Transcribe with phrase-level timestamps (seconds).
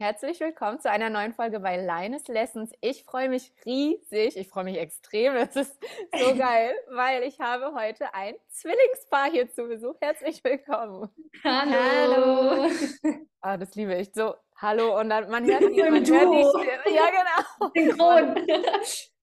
[0.00, 2.70] Herzlich willkommen zu einer neuen Folge bei Linus Lessons.
[2.80, 5.34] Ich freue mich riesig, ich freue mich extrem.
[5.36, 5.76] Es ist
[6.16, 9.96] so geil, weil ich habe heute ein Zwillingspaar hier zu Besuch.
[10.00, 11.10] Herzlich willkommen.
[11.42, 11.72] Hallo.
[11.74, 12.70] Hallo.
[13.40, 14.12] Ah, das liebe ich.
[14.14, 16.96] So, hallo und dann man hört die, man hört die Stimme.
[16.96, 17.72] Ja, genau.
[17.74, 18.46] Synchron.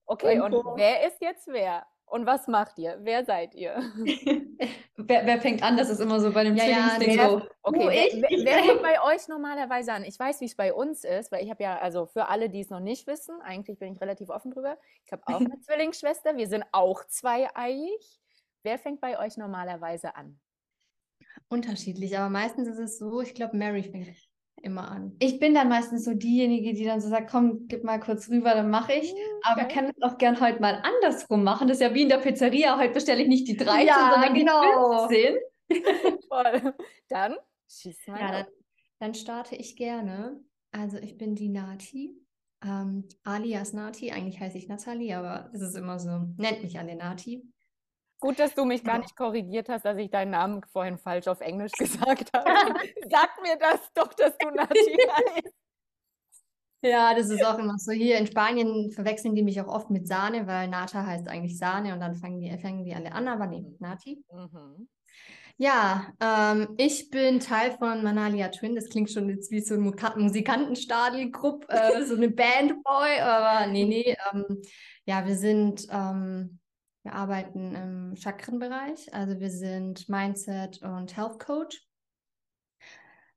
[0.04, 1.86] Okay, und wer ist jetzt wer?
[2.08, 2.98] Und was macht ihr?
[3.02, 3.74] Wer seid ihr?
[4.96, 5.76] wer, wer, fängt an?
[5.76, 7.42] Das ist immer so bei dem ja, Zwillingsding ja, so.
[7.62, 10.04] Okay, wer, wer, wer fängt bei euch normalerweise an?
[10.04, 12.60] Ich weiß, wie es bei uns ist, weil ich habe ja, also für alle, die
[12.60, 14.78] es noch nicht wissen, eigentlich bin ich relativ offen drüber.
[15.04, 16.36] Ich habe auch eine Zwillingsschwester.
[16.36, 18.00] Wir sind auch zweieiig.
[18.62, 20.38] Wer fängt bei euch normalerweise an?
[21.48, 24.08] Unterschiedlich, aber meistens ist es so, ich glaube, Mary fängt
[24.62, 25.16] immer an.
[25.18, 28.54] Ich bin dann meistens so diejenige, die dann so sagt, komm, gib mal kurz rüber,
[28.54, 29.12] dann mache ich.
[29.12, 29.20] Okay.
[29.20, 31.68] Mhm, Aber wir können es auch gern heute mal andersrum machen.
[31.68, 32.78] Das ist ja wie in der Pizzeria.
[32.78, 35.08] Heute bestelle ich nicht die 13, ja, sondern genau.
[35.08, 35.14] die
[35.68, 36.20] 15.
[36.28, 36.74] Voll.
[37.08, 37.36] Dann
[37.68, 38.20] schieß mal.
[38.20, 38.46] Ja, dann,
[38.98, 40.40] dann, starte ich gerne.
[40.72, 42.16] Also ich bin die Nati.
[42.64, 44.12] Ähm, alias Nati.
[44.12, 47.42] Eigentlich heiße ich Nathalie, aber es ist immer so, nennt mich alle Nati.
[48.18, 51.40] Gut, dass du mich gar nicht korrigiert hast, dass ich deinen Namen vorhin falsch auf
[51.40, 52.74] Englisch gesagt habe.
[53.10, 54.74] Sag mir das doch, dass du Nati
[55.34, 55.54] heißt.
[56.82, 57.92] Ja, das ist auch immer so.
[57.92, 61.94] Hier in Spanien verwechseln die mich auch oft mit Sahne, weil Nata heißt eigentlich Sahne
[61.94, 64.22] und dann fangen die, fangen die alle an, aber nee, Nati.
[64.30, 64.88] Mhm.
[65.58, 68.74] Ja, ähm, ich bin Teil von Manalia Twin.
[68.74, 74.16] Das klingt schon jetzt wie so ein Musikantenstadelgruppe, äh, so eine Bandboy, aber nee, nee.
[74.32, 74.60] Ähm,
[75.06, 76.58] ja, wir sind ähm,
[77.06, 81.80] wir arbeiten im Chakrenbereich, also wir sind Mindset und Health Coach.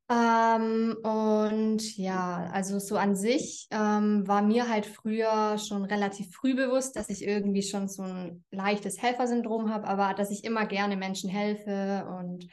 [0.09, 6.55] Ähm, und ja, also so an sich ähm, war mir halt früher schon relativ früh
[6.55, 10.97] bewusst, dass ich irgendwie schon so ein leichtes Helfersyndrom habe, aber dass ich immer gerne
[10.97, 12.47] Menschen helfe und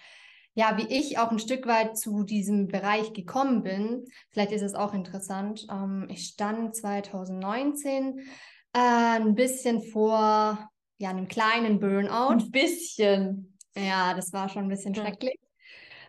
[0.53, 4.05] ja, wie ich auch ein Stück weit zu diesem Bereich gekommen bin.
[4.33, 5.67] Vielleicht ist es auch interessant.
[5.71, 10.69] Ähm, ich stand 2019 äh, ein bisschen vor
[10.99, 12.45] ja, einem kleinen Burnout.
[12.45, 13.59] Ein bisschen.
[13.77, 15.03] Ja, das war schon ein bisschen ja.
[15.03, 15.39] schrecklich.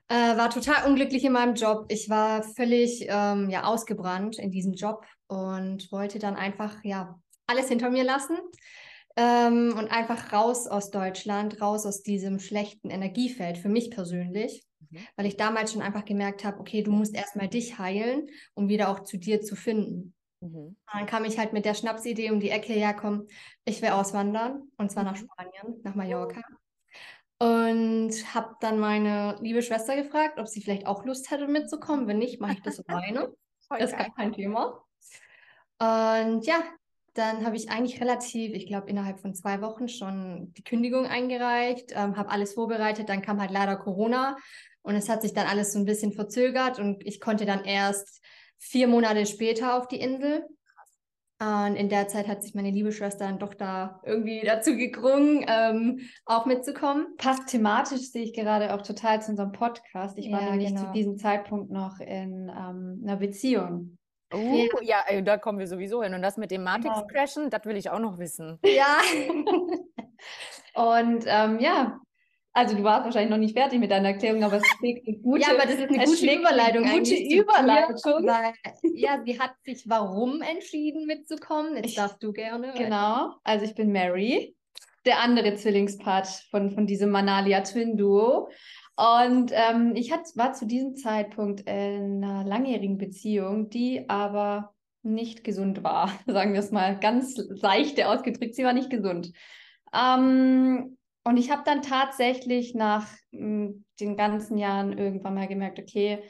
[0.10, 1.86] Äh, war total unglücklich in meinem Job.
[1.90, 7.68] Ich war völlig ähm, ja, ausgebrannt in diesem Job und wollte dann einfach ja alles
[7.68, 8.38] hinter mir lassen
[9.18, 15.00] ähm, und einfach raus aus Deutschland, raus aus diesem schlechten Energiefeld für mich persönlich, mhm.
[15.18, 18.90] weil ich damals schon einfach gemerkt habe, okay, du musst erstmal dich heilen, um wieder
[18.90, 20.14] auch zu dir zu finden.
[20.42, 20.76] Mhm.
[20.92, 23.28] Dann kam ich halt mit der Schnapsidee um die Ecke, ja komm,
[23.66, 25.10] ich will auswandern und zwar mhm.
[25.10, 26.42] nach Spanien, nach Mallorca.
[27.40, 32.08] Und habe dann meine liebe Schwester gefragt, ob sie vielleicht auch Lust hätte mitzukommen.
[32.08, 33.32] Wenn nicht, mache ich das alleine.
[33.70, 34.84] das ist gar kein Thema.
[35.80, 36.64] Und ja,
[37.14, 41.92] dann habe ich eigentlich relativ, ich glaube, innerhalb von zwei Wochen schon die Kündigung eingereicht,
[41.94, 43.10] ähm, habe alles vorbereitet.
[43.10, 44.36] Dann kam halt leider Corona
[44.82, 48.24] und es hat sich dann alles so ein bisschen verzögert und ich konnte dann erst
[48.58, 50.46] vier Monate später auf die Insel.
[51.40, 55.46] Und in der Zeit hat sich meine liebe Schwester dann doch da irgendwie dazu gegrungen,
[55.48, 57.16] ähm, auch mitzukommen.
[57.18, 60.18] Passt thematisch, sehe ich gerade auch total zu unserem Podcast.
[60.18, 60.86] Ich war ja, nämlich genau.
[60.86, 63.98] zu diesem Zeitpunkt noch in ähm, einer Beziehung.
[64.34, 66.16] Oh, ja, ja da kommen wir sowieso hin.
[66.16, 67.58] Und das mit dem Matrix-Crashen, genau.
[67.58, 68.58] das will ich auch noch wissen.
[68.66, 68.98] Ja.
[70.74, 72.00] Und ähm, ja,
[72.58, 75.42] also du warst wahrscheinlich noch nicht fertig mit deiner Erklärung, aber es schlägt eine gute,
[75.42, 76.86] ja, aber das ist eine gute Überleitung.
[76.86, 78.26] Eine gute Überleitung.
[78.26, 78.54] Weil,
[78.96, 81.76] ja, sie hat sich warum entschieden mitzukommen.
[81.76, 82.74] Jetzt ich, darfst du gerne.
[82.76, 83.36] Genau.
[83.44, 84.56] Also ich bin Mary,
[85.06, 88.50] der andere Zwillingspart von, von diesem Manalia Twin Duo.
[88.96, 95.44] Und ähm, ich hat, war zu diesem Zeitpunkt in einer langjährigen Beziehung, die aber nicht
[95.44, 98.56] gesund war, sagen wir es mal ganz seichte ausgedrückt.
[98.56, 99.32] Sie war nicht gesund.
[99.94, 105.78] Ähm, und ich habe dann tatsächlich nach mh, hm, den ganzen Jahren irgendwann mal gemerkt,
[105.78, 106.24] okay,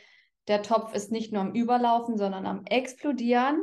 [0.47, 3.61] der Topf ist nicht nur am Überlaufen, sondern am Explodieren.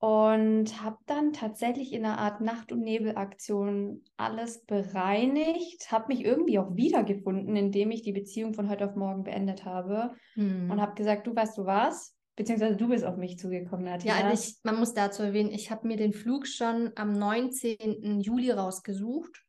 [0.00, 6.58] Und habe dann tatsächlich in einer Art Nacht- und Nebelaktion alles bereinigt, habe mich irgendwie
[6.58, 10.70] auch wiedergefunden, indem ich die Beziehung von heute auf morgen beendet habe hm.
[10.70, 14.18] und habe gesagt, du weißt du was, beziehungsweise du bist auf mich zugekommen, Nadja.
[14.20, 18.20] Ja, ich, man muss dazu erwähnen, ich habe mir den Flug schon am 19.
[18.20, 19.44] Juli rausgesucht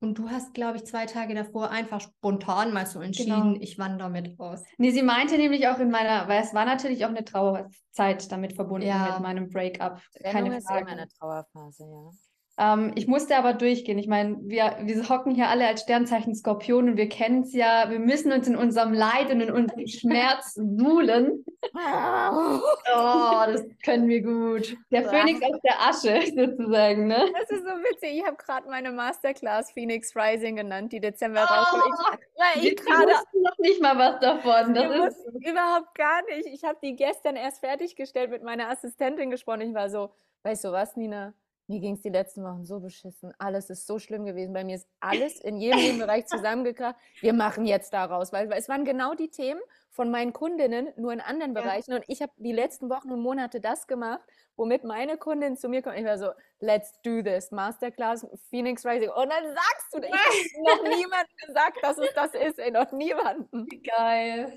[0.00, 3.58] und du hast, glaube ich, zwei Tage davor einfach spontan mal so entschieden, genau.
[3.60, 4.62] ich wandere mit raus.
[4.78, 8.54] Nee, sie meinte nämlich auch in meiner, weil es war natürlich auch eine Trauerzeit damit
[8.54, 9.12] verbunden ja.
[9.12, 10.00] mit meinem Breakup.
[10.22, 10.86] Keine ist Frage.
[10.86, 12.10] eine Trauerphase, ja.
[12.58, 13.98] Ähm, ich musste aber durchgehen.
[13.98, 17.90] Ich meine, wir, wir hocken hier alle als Sternzeichen Skorpion und wir kennen es ja.
[17.90, 21.44] Wir müssen uns in unserem Leid und in unserem Schmerz suhlen.
[21.74, 24.74] Oh, das können wir gut.
[24.90, 27.30] Der Phönix aus der Asche sozusagen, ne?
[27.38, 28.18] Das ist so witzig.
[28.18, 32.20] Ich habe gerade meine Masterclass Phoenix Rising genannt, die Dezember rauskommt.
[32.54, 34.72] Ich, ich gerade wussten noch nicht mal was davon.
[34.72, 36.46] Das ist, überhaupt gar nicht.
[36.46, 39.60] Ich habe die gestern erst fertiggestellt, mit meiner Assistentin gesprochen.
[39.60, 40.10] Ich war so,
[40.44, 41.34] weißt du was, Nina?
[41.68, 43.32] Mir ging es die letzten Wochen so beschissen.
[43.38, 44.52] Alles ist so schlimm gewesen.
[44.52, 46.96] Bei mir ist alles in jedem Nebenbereich zusammengekracht.
[47.20, 49.60] Wir machen jetzt daraus, weil, weil es waren genau die Themen
[49.96, 51.62] von meinen Kundinnen, nur in anderen Ja.
[51.62, 51.94] Bereichen.
[51.94, 54.20] Und ich habe die letzten Wochen und Monate das gemacht,
[54.56, 55.96] womit meine Kundin zu mir kommt.
[55.98, 57.50] Ich war so, let's do this.
[57.50, 59.08] Masterclass Phoenix Rising.
[59.10, 62.58] Und dann sagst du, ich habe noch niemandem gesagt, dass es das ist.
[62.58, 63.66] Ey, noch niemanden.
[63.82, 64.52] geil.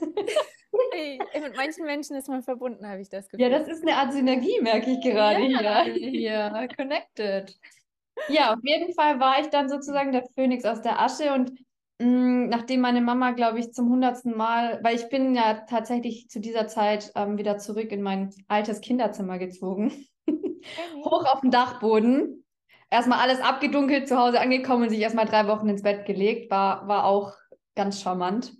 [0.94, 3.50] Ey, mit manchen Menschen ist man verbunden, habe ich das Gefühl.
[3.50, 5.84] Ja, das ist eine Art Synergie, merke ich gerade Ja.
[5.84, 5.94] hier.
[6.12, 7.58] Hier, connected.
[8.28, 11.54] Ja, auf jeden Fall war ich dann sozusagen der Phönix aus der Asche und
[12.02, 16.68] nachdem meine Mama, glaube ich, zum hundertsten Mal, weil ich bin ja tatsächlich zu dieser
[16.68, 19.92] Zeit ähm, wieder zurück in mein altes Kinderzimmer gezogen,
[21.04, 22.46] hoch auf den Dachboden,
[22.90, 26.88] erstmal alles abgedunkelt, zu Hause angekommen und sich erstmal drei Wochen ins Bett gelegt, war,
[26.88, 27.34] war auch
[27.76, 28.54] ganz charmant.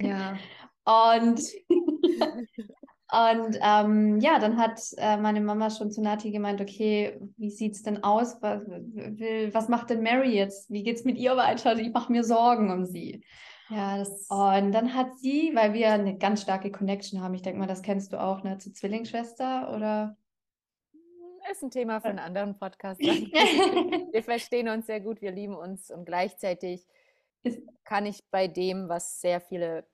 [0.00, 0.36] Ja.
[0.84, 1.40] Und,
[3.10, 7.82] und ähm, ja, dann hat äh, meine Mama schon zu Nati gemeint, okay, wie sieht's
[7.82, 8.42] denn aus?
[8.42, 10.70] Was, will, was macht denn Mary jetzt?
[10.70, 11.78] Wie geht's mit ihr weiter?
[11.78, 13.24] Ich mache mir Sorgen um sie.
[13.70, 14.02] Ja.
[14.28, 17.82] Und dann hat sie, weil wir eine ganz starke Connection haben, ich denke mal, das
[17.82, 20.16] kennst du auch, ne, zur Zwillingsschwester oder?
[21.50, 23.00] Ist ein Thema für einen anderen Podcast.
[23.00, 26.86] Wir verstehen uns sehr gut, wir lieben uns und gleichzeitig
[27.84, 29.86] kann ich bei dem, was sehr viele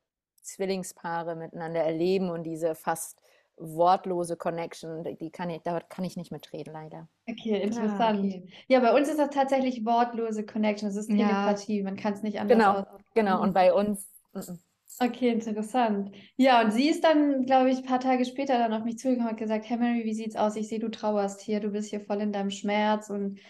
[0.44, 3.20] Zwillingspaare miteinander erleben und diese fast
[3.56, 7.08] wortlose Connection, die- kann ich, da kann ich nicht mitreden, leider.
[7.26, 8.18] Okay, Ah, interessant.
[8.18, 8.48] okay.
[8.68, 11.16] Ja, bei uns ist das tatsächlich wortlose Connection, das ist Ja.
[11.16, 13.00] Telepathie, man kann es nicht anders Genau, aus.
[13.14, 14.58] Genau, und bei uns, mm, mm.
[15.00, 16.12] Okay, interessant.
[16.36, 19.26] Ja, und sie ist dann, glaube ich, ein paar Tage später dann auf mich zugekommen
[19.26, 20.54] und hat gesagt, hey Mary, wie sieht's aus?
[20.54, 23.40] Ich sehe, du trauerst hier, du bist hier voll in deinem Schmerz und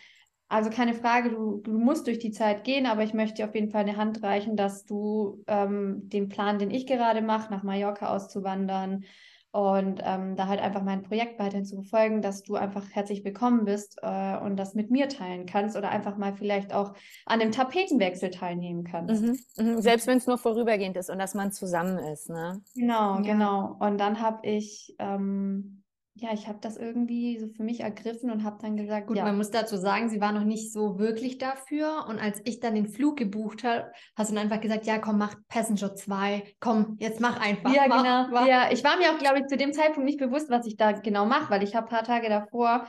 [0.49, 3.55] also keine Frage, du, du musst durch die Zeit gehen, aber ich möchte dir auf
[3.55, 7.63] jeden Fall eine Hand reichen, dass du ähm, den Plan, den ich gerade mache, nach
[7.63, 9.05] Mallorca auszuwandern
[9.53, 13.65] und ähm, da halt einfach mein Projekt weiterhin zu verfolgen, dass du einfach herzlich willkommen
[13.65, 16.93] bist äh, und das mit mir teilen kannst oder einfach mal vielleicht auch
[17.25, 19.23] an dem Tapetenwechsel teilnehmen kannst.
[19.23, 19.81] Mhm, mhm.
[19.81, 22.63] Selbst wenn es nur vorübergehend ist und dass man zusammen ist, ne?
[22.75, 23.21] Genau, Ja.
[23.21, 23.77] genau.
[23.79, 25.84] Und dann habe ich, ähm,
[26.17, 29.25] ja, ich habe das irgendwie so für mich ergriffen und habe dann gesagt, Gut, ja,
[29.25, 32.07] man muss dazu sagen, sie war noch nicht so wirklich dafür.
[32.09, 35.19] Und als ich dann den Flug gebucht habe, hast du dann einfach gesagt, ja, komm,
[35.19, 36.45] mach Passenger 2.
[36.61, 37.75] Komm, jetzt mach einfach.
[37.75, 38.29] ja, mach, genau.
[38.31, 38.47] mach.
[38.47, 40.93] Ja, ich war mir auch, glaube ich, zu dem Zeitpunkt nicht bewusst, was ich da
[40.93, 42.89] genau mache, weil ich habe ein paar Tage davor,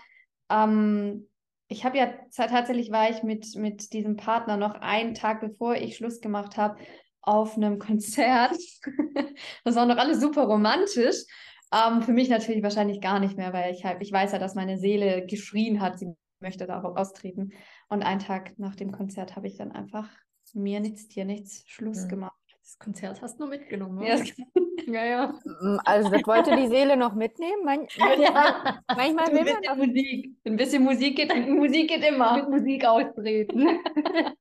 [0.50, 1.28] ähm,
[1.68, 5.76] ich habe ja ta- tatsächlich war ich mit, mit diesem Partner noch einen Tag bevor
[5.76, 6.78] ich Schluss gemacht habe
[7.22, 8.56] auf einem Konzert.
[9.64, 11.24] Das war noch alles super romantisch.
[11.74, 14.56] Ähm, für mich natürlich wahrscheinlich gar nicht mehr, weil ich halt, ich weiß ja, dass
[14.56, 17.52] meine Seele geschrien hat, sie möchte da austreten.
[17.90, 20.10] Und einen Tag nach dem Konzert habe ich dann einfach
[20.54, 22.10] mir nichts, dir nichts, Schluss Mhm.
[22.10, 22.34] gemacht.
[22.62, 24.24] Das Konzert hast du nur mitgenommen, Ja, ne?
[24.88, 25.40] Ja, ja.
[25.86, 27.64] Also das wollte die Seele noch mitnehmen.
[27.66, 27.88] Man,
[28.20, 28.80] ja.
[28.96, 30.36] manchmal Ein will man bisschen auch Musik.
[30.46, 32.38] Ein bisschen Musik geht, Musik geht immer.
[32.38, 33.68] Mit Musik austreten.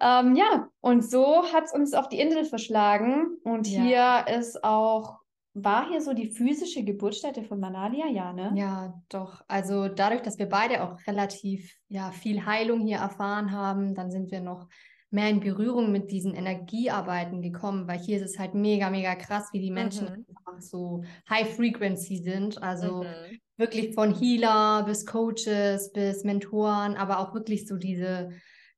[0.00, 3.36] Ähm, ja, und so hat es uns auf die Insel verschlagen.
[3.44, 4.24] Und Ja.
[4.24, 5.18] hier ist auch,
[5.54, 8.06] war hier so die physische Geburtsstätte von Manalia?
[8.08, 8.52] Ja, ne?
[8.56, 9.42] Ja, doch.
[9.48, 14.30] Also dadurch, dass wir beide auch relativ ja, viel Heilung hier erfahren haben, dann sind
[14.30, 14.68] wir noch
[15.10, 19.48] mehr in Berührung mit diesen Energiearbeiten gekommen, weil hier ist es halt mega, mega krass,
[19.52, 20.26] wie die Menschen Mhm.
[20.28, 22.60] einfach so High Frequency sind.
[22.62, 23.40] Also Mhm.
[23.56, 28.30] wirklich von Healer bis Coaches bis Mentoren, aber auch wirklich so diese,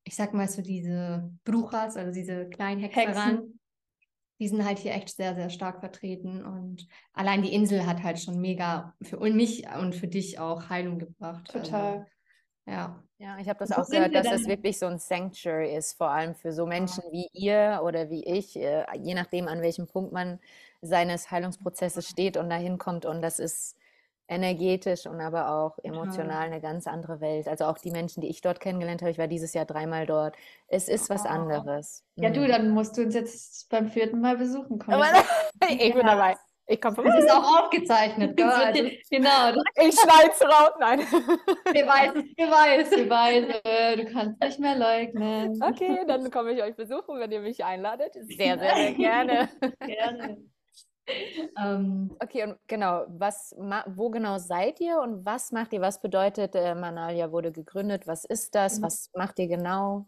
[0.05, 3.37] ich sag mal so diese Bruchers, also diese kleinen Hexereien.
[3.39, 3.56] Hexen.
[4.39, 8.21] Die sind halt hier echt sehr, sehr stark vertreten und allein die Insel hat halt
[8.21, 11.51] schon mega für mich und für dich auch Heilung gebracht.
[11.51, 11.99] Total.
[11.99, 12.07] Also,
[12.67, 13.03] ja.
[13.19, 16.35] Ja, ich habe das auch gehört, dass es wirklich so ein Sanctuary ist, vor allem
[16.35, 20.39] für so Menschen wie ihr oder wie ich, äh, je nachdem, an welchem Punkt man
[20.83, 23.07] seines Heilungsprozesses steht und dahin kommt.
[23.07, 23.77] Und das ist
[24.29, 27.47] energetisch und aber auch emotional eine ganz andere Welt.
[27.49, 30.35] Also auch die Menschen, die ich dort kennengelernt habe, ich war dieses Jahr dreimal dort.
[30.69, 32.05] Es ist was anderes.
[32.17, 32.49] Ja, du, Mhm.
[32.49, 35.03] dann musst du uns jetzt beim vierten Mal besuchen kommen.
[35.69, 36.37] Ich bin dabei.
[36.69, 37.19] Ich komme Es vorbei.
[37.21, 38.47] ist auch aufgezeichnet, gell?
[38.51, 40.73] Also, genau, das Ich schneid's raus.
[40.81, 40.99] Nein.
[41.67, 42.91] Beweis Beweis.
[42.91, 45.63] Beweise, du kannst nicht mehr leugnen.
[45.63, 48.15] Okay, dann komme ich euch besuchen, wenn ihr mich einladet.
[48.15, 49.49] Sehr, sehr, sehr gerne.
[49.79, 50.39] Gerne.
[51.59, 53.55] Ähm, Okay, und genau, was,
[53.87, 55.81] wo genau seid ihr und was macht ihr?
[55.81, 58.07] Was bedeutet, äh, Manalia wurde gegründet?
[58.07, 58.79] Was ist das?
[58.79, 58.83] Mhm.
[58.83, 60.07] Was macht ihr genau?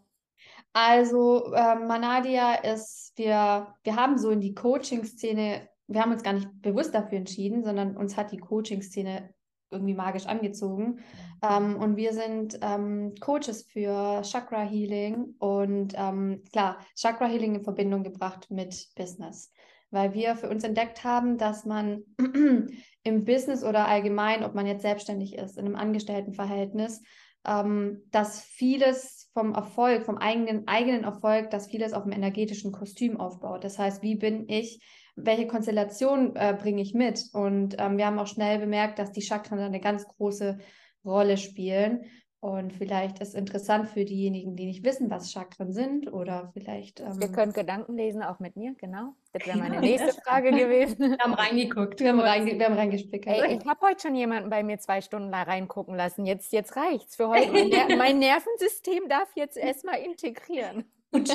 [0.73, 6.33] Also, ähm, Manadia ist, wir, wir haben so in die Coaching-Szene wir haben uns gar
[6.33, 9.33] nicht bewusst dafür entschieden, sondern uns hat die Coaching-Szene
[9.71, 10.99] irgendwie magisch angezogen.
[11.41, 17.63] Ähm, und wir sind ähm, Coaches für Chakra Healing und ähm, klar, Chakra Healing in
[17.63, 19.51] Verbindung gebracht mit Business,
[19.91, 22.03] weil wir für uns entdeckt haben, dass man
[23.03, 27.01] im Business oder allgemein, ob man jetzt selbstständig ist, in einem Angestelltenverhältnis,
[27.45, 33.19] ähm, dass vieles vom Erfolg, vom eigenen, eigenen Erfolg, dass vieles auf dem energetischen Kostüm
[33.19, 33.63] aufbaut.
[33.63, 34.81] Das heißt, wie bin ich
[35.25, 37.25] welche Konstellation äh, bringe ich mit?
[37.33, 40.59] Und ähm, wir haben auch schnell bemerkt, dass die Chakren eine ganz große
[41.05, 42.03] Rolle spielen.
[42.41, 47.01] Und vielleicht ist interessant für diejenigen, die nicht wissen, was Chakren sind oder vielleicht.
[47.01, 49.13] Ähm, Ihr könnt Gedanken lesen, auch mit mir, genau.
[49.33, 50.99] Das wäre meine nächste Frage gewesen.
[51.11, 53.27] Wir haben reingeguckt, wir haben, reinge wir haben reingespickt.
[53.27, 56.25] Ey, ich habe heute schon jemanden bei mir zwei Stunden da reingucken lassen.
[56.25, 57.51] Jetzt, jetzt reicht's für heute.
[57.51, 60.85] Mein, Ner mein Nervensystem darf jetzt erstmal integrieren.
[61.11, 61.29] Gut,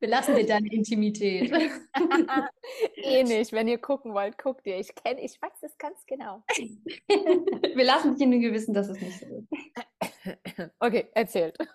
[0.00, 1.52] wir lassen dir deine Intimität.
[2.96, 3.52] eh nicht.
[3.52, 4.78] Wenn ihr gucken wollt, guckt ihr.
[4.78, 6.42] Ich kenne, ich weiß das ganz genau.
[7.08, 9.48] wir lassen dich in den Gewissen, dass es nicht so ist.
[10.78, 11.56] Okay, erzählt.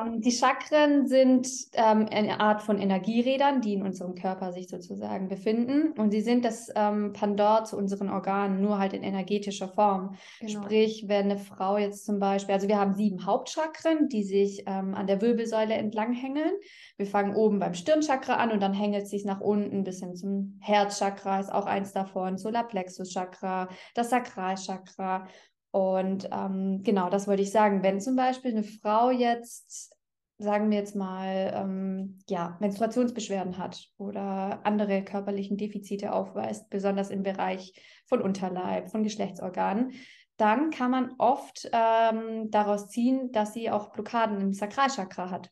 [0.00, 5.28] Ähm, die Chakren sind ähm, eine Art von Energierädern, die in unserem Körper sich sozusagen
[5.28, 5.92] befinden.
[5.92, 10.16] Und sie sind das ähm, Pandor zu unseren Organen, nur halt in energetischer Form.
[10.40, 10.62] Genau.
[10.62, 14.94] Sprich, wenn eine Frau jetzt zum Beispiel, also wir haben sieben Hauptchakren, die sich ähm,
[14.94, 16.52] an der Wirbelsäule entlang hängeln.
[16.96, 20.14] Wir fangen oben beim Stirnchakra an und dann hängelt es sich nach unten bis hin
[20.16, 25.26] zum Herzchakra, ist auch eins davon, Solarplexuschakra, das Sakralchakra.
[25.70, 27.82] Und ähm, genau, das wollte ich sagen.
[27.82, 29.94] Wenn zum Beispiel eine Frau jetzt,
[30.38, 37.22] sagen wir jetzt mal, ähm, ja, Menstruationsbeschwerden hat oder andere körperlichen Defizite aufweist, besonders im
[37.22, 37.72] Bereich
[38.06, 39.92] von Unterleib, von Geschlechtsorganen,
[40.38, 45.50] dann kann man oft ähm, daraus ziehen, dass sie auch Blockaden im Sakralchakra hat.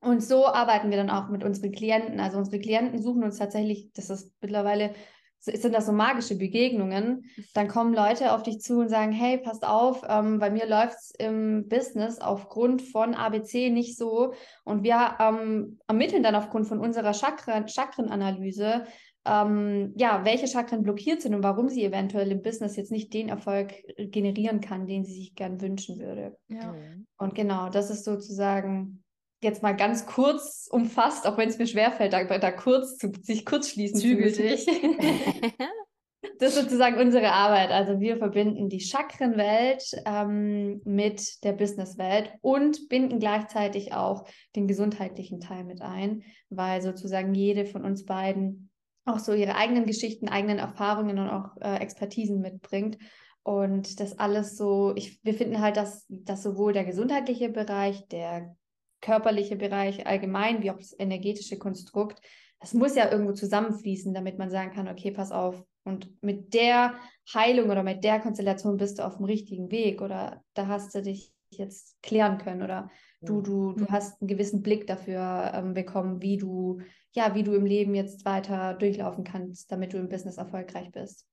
[0.00, 2.20] Und so arbeiten wir dann auch mit unseren Klienten.
[2.20, 4.94] Also unsere Klienten suchen uns tatsächlich, das ist mittlerweile
[5.40, 7.24] sind das so magische Begegnungen,
[7.54, 10.96] dann kommen Leute auf dich zu und sagen, hey, passt auf, ähm, bei mir läuft
[10.98, 14.32] es im Business aufgrund von ABC nicht so.
[14.64, 18.84] Und wir ähm, ermitteln dann aufgrund von unserer Chakren, Chakrenanalyse,
[19.24, 23.28] ähm, ja, welche Chakren blockiert sind und warum sie eventuell im Business jetzt nicht den
[23.28, 26.36] Erfolg generieren kann, den sie sich gern wünschen würde.
[26.48, 26.74] Ja.
[27.18, 29.04] Und genau, das ist sozusagen
[29.42, 33.44] jetzt mal ganz kurz umfasst, auch wenn es mir schwerfällt, da, da kurz zu sich
[33.44, 34.66] kurz schließen Zügel zu dich.
[36.38, 37.70] das ist sozusagen unsere Arbeit.
[37.70, 44.26] Also wir verbinden die Chakrenwelt ähm, mit der Businesswelt und binden gleichzeitig auch
[44.56, 48.70] den gesundheitlichen Teil mit ein, weil sozusagen jede von uns beiden
[49.04, 52.98] auch so ihre eigenen Geschichten, eigenen Erfahrungen und auch äh, Expertisen mitbringt.
[53.42, 58.54] Und das alles so, ich, wir finden halt, dass, dass sowohl der gesundheitliche Bereich, der
[59.00, 62.20] körperliche Bereich allgemein, wie auch das energetische Konstrukt,
[62.60, 65.62] das muss ja irgendwo zusammenfließen, damit man sagen kann, okay, pass auf.
[65.84, 66.94] Und mit der
[67.32, 71.02] Heilung oder mit der Konstellation bist du auf dem richtigen Weg oder da hast du
[71.02, 72.90] dich jetzt klären können oder
[73.22, 76.80] du, du, du hast einen gewissen Blick dafür ähm, bekommen, wie du,
[77.14, 81.26] ja, wie du im Leben jetzt weiter durchlaufen kannst, damit du im Business erfolgreich bist.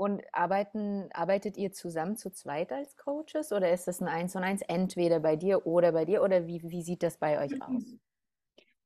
[0.00, 4.42] Und arbeiten, arbeitet ihr zusammen zu zweit als Coaches oder ist das ein Eins und
[4.42, 7.84] Eins entweder bei dir oder bei dir oder wie, wie sieht das bei euch aus?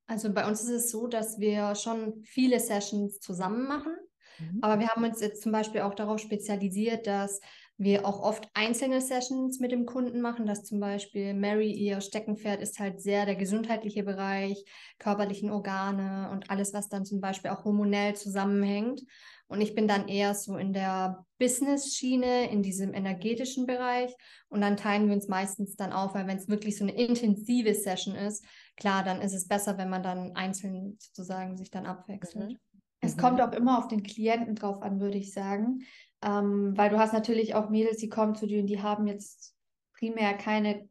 [0.09, 3.94] Also bei uns ist es so, dass wir schon viele Sessions zusammen machen,
[4.40, 4.59] mhm.
[4.61, 7.40] aber wir haben uns jetzt zum Beispiel auch darauf spezialisiert, dass
[7.76, 12.61] wir auch oft einzelne Sessions mit dem Kunden machen, dass zum Beispiel Mary ihr Steckenpferd
[12.61, 14.64] ist halt sehr der gesundheitliche Bereich,
[14.99, 19.02] körperlichen Organe und alles, was dann zum Beispiel auch hormonell zusammenhängt.
[19.46, 24.14] Und ich bin dann eher so in der Business-Schiene, in diesem energetischen Bereich.
[24.48, 27.74] Und dann teilen wir uns meistens dann auf, weil wenn es wirklich so eine intensive
[27.74, 28.44] Session ist,
[28.76, 32.52] klar, dann ist es besser, wenn man dann einzeln sozusagen sich dann abwechselt.
[32.52, 32.58] Mhm.
[33.00, 33.20] Es mhm.
[33.20, 35.84] kommt auch immer auf den Klienten drauf an, würde ich sagen.
[36.22, 39.54] Ähm, weil du hast natürlich auch Mädels, die kommen zu dir und die haben jetzt
[39.98, 40.88] primär keine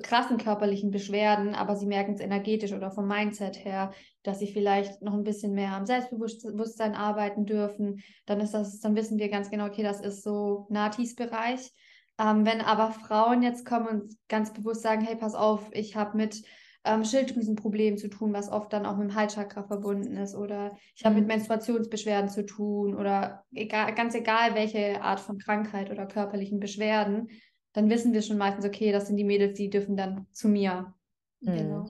[0.00, 5.02] krassen körperlichen Beschwerden, aber sie merken es energetisch oder vom Mindset her, dass sie vielleicht
[5.02, 9.50] noch ein bisschen mehr am Selbstbewusstsein arbeiten dürfen, dann ist das, dann wissen wir ganz
[9.50, 11.72] genau, okay, das ist so Natis-Bereich.
[12.18, 16.16] Ähm, wenn aber Frauen jetzt kommen und ganz bewusst sagen, hey, pass auf, ich habe
[16.16, 16.42] mit
[16.84, 21.04] ähm, Schilddrüsenproblemen zu tun, was oft dann auch mit dem Halschakra verbunden ist, oder ich
[21.04, 21.28] habe mit mhm.
[21.28, 27.28] Menstruationsbeschwerden zu tun, oder egal, ganz egal welche Art von Krankheit oder körperlichen Beschwerden,
[27.72, 30.92] dann wissen wir schon meistens, okay, das sind die Mädels, die dürfen dann zu mir.
[31.40, 31.56] Mhm.
[31.56, 31.86] Genau.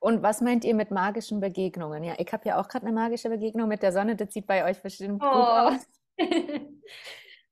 [0.00, 2.04] Und was meint ihr mit magischen Begegnungen?
[2.04, 4.64] Ja, ich habe ja auch gerade eine magische Begegnung mit der Sonne, das sieht bei
[4.64, 5.28] euch bestimmt oh.
[5.28, 5.86] gut aus.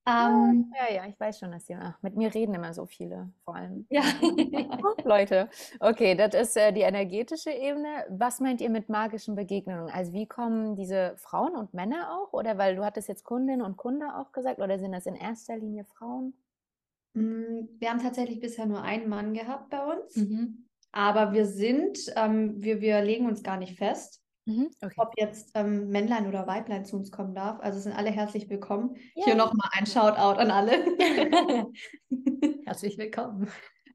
[0.08, 1.80] Ähm, Ja, ja, ich weiß schon, dass ihr.
[1.82, 3.87] Ach, mit mir reden immer so viele, vor allem.
[3.90, 4.02] Ja.
[5.04, 5.50] Leute.
[5.80, 8.06] Okay, das ist äh, die energetische Ebene.
[8.08, 9.90] Was meint ihr mit magischen Begegnungen?
[9.90, 12.32] Also wie kommen diese Frauen und Männer auch?
[12.32, 15.56] Oder weil du hattest jetzt Kundin und Kunde auch gesagt, oder sind das in erster
[15.56, 16.35] Linie Frauen?
[17.16, 20.66] Mm, wir haben tatsächlich bisher nur einen Mann gehabt bei uns, Mhm.
[20.92, 24.94] aber wir sind, ähm, wir, wir legen uns gar nicht fest, Mhm, Okay.
[24.99, 27.58] ob jetzt ähm, Männlein oder Weiblein zu uns kommen darf.
[27.58, 28.94] Also sind alle herzlich willkommen.
[29.16, 29.25] Ja.
[29.25, 30.85] Hier nochmal ein Shoutout an alle.
[32.64, 33.49] Herzlich willkommen.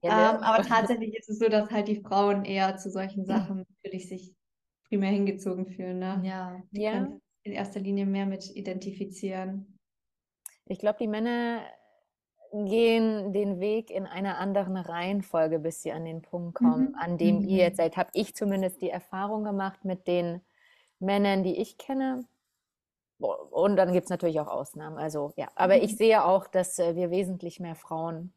[0.03, 3.65] Ja, Ähm, aber tatsächlich ist es so, dass halt die Frauen eher zu solchen Sachen
[3.83, 4.35] natürlich sich
[4.89, 5.99] primär hingezogen fühlen.
[5.99, 6.21] Ne?
[6.25, 6.61] Ja.
[6.71, 7.17] Die Ja.
[7.43, 9.77] in erster Linie mehr mit identifizieren.
[10.65, 11.61] Ich glaube, die Männer
[12.53, 16.95] gehen den Weg in einer anderen Reihenfolge, bis sie an den Punkt kommen, Mhm.
[16.99, 17.57] an dem ihr Mhm.
[17.57, 17.97] jetzt seid.
[17.97, 20.41] Habe ich zumindest die Erfahrung gemacht mit den
[20.99, 22.25] Männern, die ich kenne.
[23.19, 24.97] Und dann gibt es natürlich auch Ausnahmen.
[24.97, 25.97] Also ja, aber ich Mhm.
[25.97, 28.33] sehe auch, dass äh, wir wesentlich mehr Frauen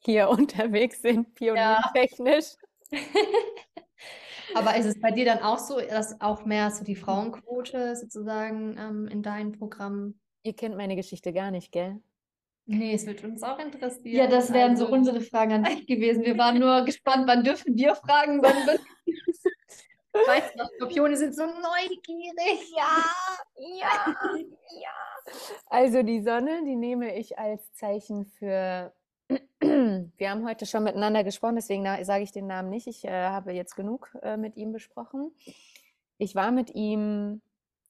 [0.00, 2.56] hier unterwegs sind, pioniertechnisch.
[4.54, 8.76] Aber ist es bei dir dann auch so, dass auch mehr so die Frauenquote sozusagen
[8.78, 10.18] ähm, in deinem Programm?
[10.42, 12.00] Ihr kennt meine Geschichte gar nicht, gell?
[12.66, 14.16] Nee, es wird uns auch interessieren.
[14.16, 16.24] Ja, das wären so Also- unsere Fragen an dich gewesen.
[16.24, 18.78] Wir waren nur gespannt, wann dürfen wir fragen, wann,
[20.26, 22.72] Weißt du, Skorpione sind so neugierig.
[22.74, 23.04] Ja,
[23.78, 24.16] ja,
[24.80, 24.90] ja.
[25.66, 28.92] Also die Sonne, die nehme ich als Zeichen für.
[29.60, 32.86] Wir haben heute schon miteinander gesprochen, deswegen sage ich den Namen nicht.
[32.86, 35.32] Ich äh, habe jetzt genug äh, mit ihm besprochen.
[36.18, 37.42] Ich war mit ihm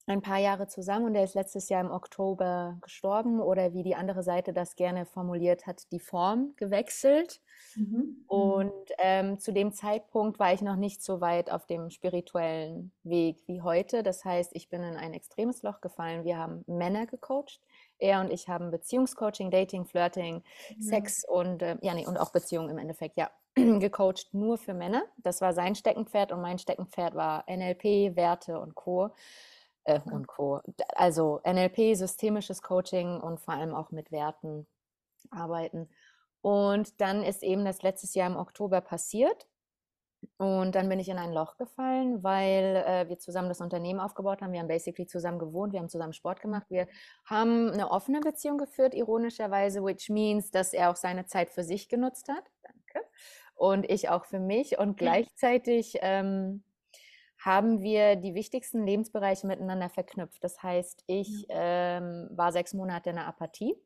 [0.06, 3.96] ein paar Jahre zusammen und er ist letztes Jahr im Oktober gestorben oder wie die
[3.96, 7.40] andere Seite das gerne formuliert hat, die Form gewechselt.
[7.74, 8.24] Mhm.
[8.28, 13.42] Und ähm, zu dem Zeitpunkt war ich noch nicht so weit auf dem spirituellen Weg
[13.46, 14.02] wie heute.
[14.04, 16.24] Das heißt, ich bin in ein extremes Loch gefallen.
[16.24, 17.60] Wir haben Männer gecoacht.
[17.98, 20.42] Er und ich haben Beziehungscoaching, Dating, Flirting,
[20.78, 25.02] Sex und äh, ja, nee, und auch Beziehungen im Endeffekt, ja, gecoacht nur für Männer.
[25.16, 29.10] Das war sein Steckenpferd und mein Steckenpferd war NLP, Werte und Co.
[29.86, 30.60] Äh, und Co.
[30.94, 34.66] Also NLP, systemisches Coaching und vor allem auch mit Werten
[35.30, 35.88] arbeiten.
[36.42, 39.46] Und dann ist eben das letztes Jahr im Oktober passiert.
[40.38, 44.42] Und dann bin ich in ein Loch gefallen, weil äh, wir zusammen das Unternehmen aufgebaut
[44.42, 44.52] haben.
[44.52, 46.66] Wir haben basically zusammen gewohnt, wir haben zusammen Sport gemacht.
[46.68, 46.88] Wir
[47.24, 51.88] haben eine offene Beziehung geführt, ironischerweise, which means, dass er auch seine Zeit für sich
[51.88, 52.44] genutzt hat.
[52.62, 53.06] Danke.
[53.54, 54.78] Und ich auch für mich.
[54.78, 56.64] Und gleichzeitig ähm,
[57.46, 60.44] haben wir die wichtigsten Lebensbereiche miteinander verknüpft.
[60.44, 63.76] Das heißt, ich ähm, war sechs Monate in der Apathie.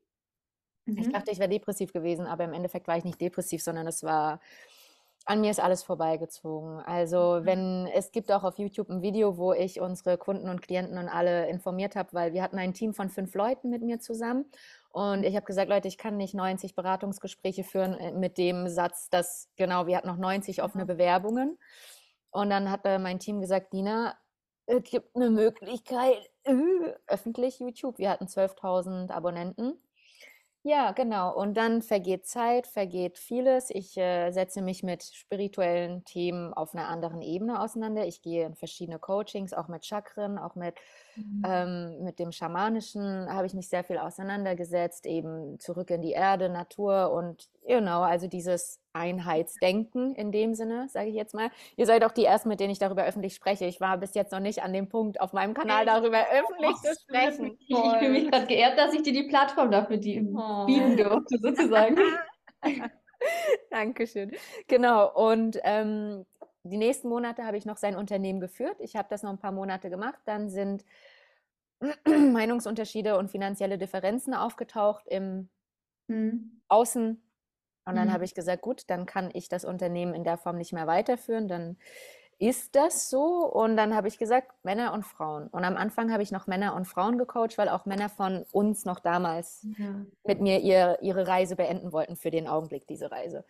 [0.95, 1.11] Ich Mhm.
[1.11, 4.41] dachte, ich wäre depressiv gewesen, aber im Endeffekt war ich nicht depressiv, sondern es war,
[5.25, 6.79] an mir ist alles vorbeigezogen.
[6.81, 10.97] Also wenn, es gibt auch auf YouTube ein Video, wo ich unsere Kunden und Klienten
[10.97, 14.45] und alle informiert habe, weil wir hatten ein Team von fünf Leuten mit mir zusammen
[14.89, 19.09] und ich habe gesagt, Leute, ich kann nicht 90 Beratungsgespräche führen äh, mit dem Satz,
[19.09, 21.57] dass, genau, wir hatten noch 90 offene Bewerbungen
[22.31, 24.15] und dann hat äh, mein Team gesagt, Nina,
[24.65, 26.53] es gibt eine Möglichkeit, äh,
[27.07, 27.97] öffentlich YouTube.
[27.97, 29.81] Wir hatten 12.000 Abonnenten.
[30.63, 31.35] Ja, genau.
[31.35, 33.71] Und dann vergeht Zeit, vergeht vieles.
[33.71, 38.05] Ich äh, setze mich mit spirituellen Themen auf einer anderen Ebene auseinander.
[38.05, 40.75] Ich gehe in verschiedene Coachings, auch mit Chakren, auch mit,
[41.43, 46.47] ähm, mit dem Schamanischen habe ich mich sehr viel auseinandergesetzt, eben zurück in die Erde,
[46.47, 51.49] Natur und genau, also dieses Einheitsdenken in dem Sinne, sage ich jetzt mal.
[51.77, 53.65] Ihr seid auch die Ersten, mit denen ich darüber öffentlich spreche.
[53.65, 56.93] Ich war bis jetzt noch nicht an dem Punkt auf meinem Kanal darüber öffentlich zu
[57.01, 57.57] sprechen.
[57.59, 60.65] Ich, ich fühle mich gerade geehrt, dass ich dir die Plattform dafür die, Oh.
[60.65, 61.97] bieten durfte, sozusagen.
[63.69, 64.31] Dankeschön.
[64.67, 65.11] Genau.
[65.13, 66.25] Und ähm,
[66.63, 68.75] die nächsten Monate habe ich noch sein Unternehmen geführt.
[68.79, 70.19] Ich habe das noch ein paar Monate gemacht.
[70.25, 70.83] Dann sind
[72.05, 75.49] Meinungsunterschiede und finanzielle Differenzen aufgetaucht im
[76.07, 76.61] Mhm.
[76.67, 77.21] Außen.
[77.85, 78.13] Und dann Mhm.
[78.13, 81.47] habe ich gesagt, gut, dann kann ich das Unternehmen in der Form nicht mehr weiterführen.
[81.47, 81.77] Dann
[82.37, 83.45] ist das so.
[83.45, 85.47] Und dann habe ich gesagt, Männer und Frauen.
[85.47, 88.85] Und am Anfang habe ich noch Männer und Frauen gecoacht, weil auch Männer von uns
[88.85, 90.05] noch damals Ja.
[90.23, 93.43] mit mir ihr, ihre Reise beenden wollten, für den Augenblick diese Reise.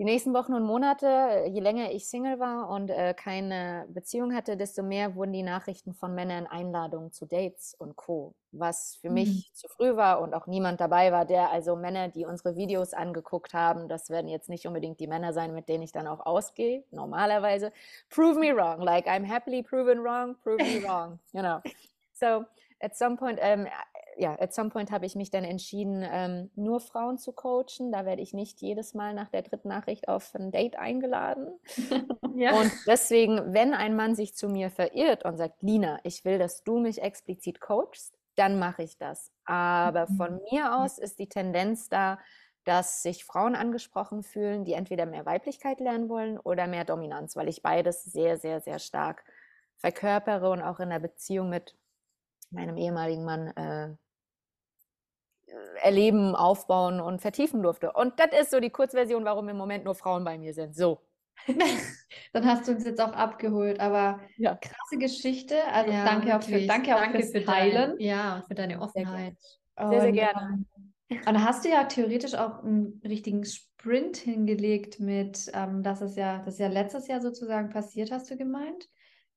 [0.00, 4.56] Die nächsten Wochen und Monate, je länger ich Single war und äh, keine Beziehung hatte,
[4.56, 8.34] desto mehr wurden die Nachrichten von Männern Einladungen zu Dates und Co.
[8.50, 12.24] Was für mich zu früh war und auch niemand dabei war, der also Männer, die
[12.24, 15.92] unsere Videos angeguckt haben, das werden jetzt nicht unbedingt die Männer sein, mit denen ich
[15.92, 17.70] dann auch ausgehe, normalerweise.
[18.08, 21.60] Prove me wrong, like I'm happily proven wrong, prove me wrong, you know.
[22.14, 22.46] So
[22.80, 23.66] at some point, ähm,
[24.20, 27.90] ja, at some point habe ich mich dann entschieden, ähm, nur Frauen zu coachen.
[27.90, 31.58] Da werde ich nicht jedes Mal nach der dritten Nachricht auf ein Date eingeladen.
[32.36, 32.52] Ja.
[32.60, 36.62] Und deswegen, wenn ein Mann sich zu mir verirrt und sagt, Lina, ich will, dass
[36.62, 39.32] du mich explizit coachst, dann mache ich das.
[39.44, 40.16] Aber Mhm.
[40.16, 42.18] von mir aus ist die Tendenz da,
[42.64, 47.48] dass sich Frauen angesprochen fühlen, die entweder mehr Weiblichkeit lernen wollen oder mehr Dominanz, weil
[47.48, 49.24] ich beides sehr, sehr, sehr stark
[49.78, 51.76] verkörpere und auch in der Beziehung mit
[52.50, 53.96] meinem ehemaligen Mann äh,
[55.82, 57.92] erleben, aufbauen und vertiefen durfte.
[57.92, 60.74] Und das ist so die Kurzversion, warum im Moment nur Frauen bei mir sind.
[60.76, 61.00] So.
[62.32, 64.56] Dann hast du uns jetzt auch abgeholt, aber Ja.
[64.56, 65.56] krasse Geschichte.
[65.72, 67.90] Also Ja, danke auch für, danke auch Danke fürs für Teilen.
[67.92, 69.36] Dein, ja, und für deine Offenheit.
[69.78, 70.64] Sehr, sehr Und, gerne.
[71.10, 76.16] Und da hast du ja theoretisch auch einen richtigen Sprint hingelegt mit, ähm, dass es
[76.16, 78.88] ja, das ist ja letztes Jahr sozusagen passiert, hast du gemeint,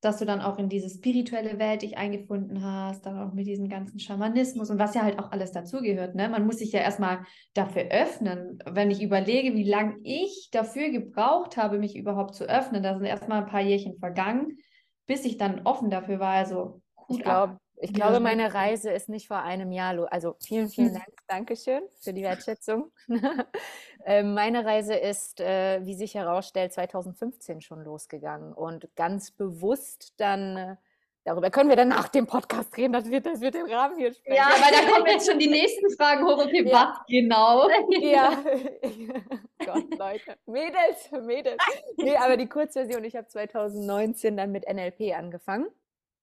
[0.04, 3.70] dass du dann auch in diese spirituelle Welt dich eingefunden hast, dann auch mit diesem
[3.70, 6.30] ganzen Schamanismus und was ja halt auch alles dazugehört, ne?
[6.30, 8.60] Man muss sich ja erstmal dafür öffnen.
[8.70, 13.06] Wenn ich überlege, wie lange ich dafür gebraucht habe, mich überhaupt zu öffnen, da sind
[13.06, 14.58] erstmal ein paar Jährchen vergangen,
[15.06, 16.34] bis ich dann offen dafür war.
[16.34, 17.24] Also Hut Ich ab.
[17.24, 18.54] glaube, ich glaube, meine.
[18.54, 20.08] Reise ist nicht vor einem Jahr los.
[20.10, 20.94] Also vielen, vielen Hm.
[20.94, 22.92] Dank, Dankeschön für die Wertschätzung.
[24.06, 30.58] Ähm, Meine Reise ist, äh, wie sich herausstellt, 2015 schon losgegangen und ganz bewusst dann,
[30.58, 30.76] äh,
[31.24, 34.14] darüber können wir dann nach dem Podcast reden, das wird, das wird den Rahmen hier
[34.14, 34.36] sprengen.
[34.38, 36.38] Ja, weil da kommen jetzt schon die nächsten Fragen hoch.
[36.44, 36.94] Okay, Ja.
[36.98, 37.70] was genau?
[38.02, 38.44] Ja,
[39.66, 40.36] Gott, Leute.
[40.46, 41.64] Mädels, Mädels.
[41.98, 45.68] Nee, aber die Kurzversion, ich habe 2019 dann mit NLP angefangen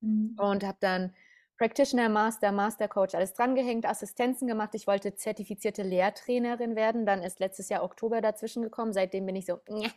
[0.02, 1.14] und habe dann
[1.60, 4.70] Practitioner, Master, Master Coach, alles drangehängt, Assistenzen gemacht.
[4.72, 7.04] Ich wollte zertifizierte Lehrtrainerin werden.
[7.04, 8.94] Dann ist letztes Jahr Oktober dazwischen gekommen.
[8.94, 9.90] Seitdem bin ich so, "Nyeh."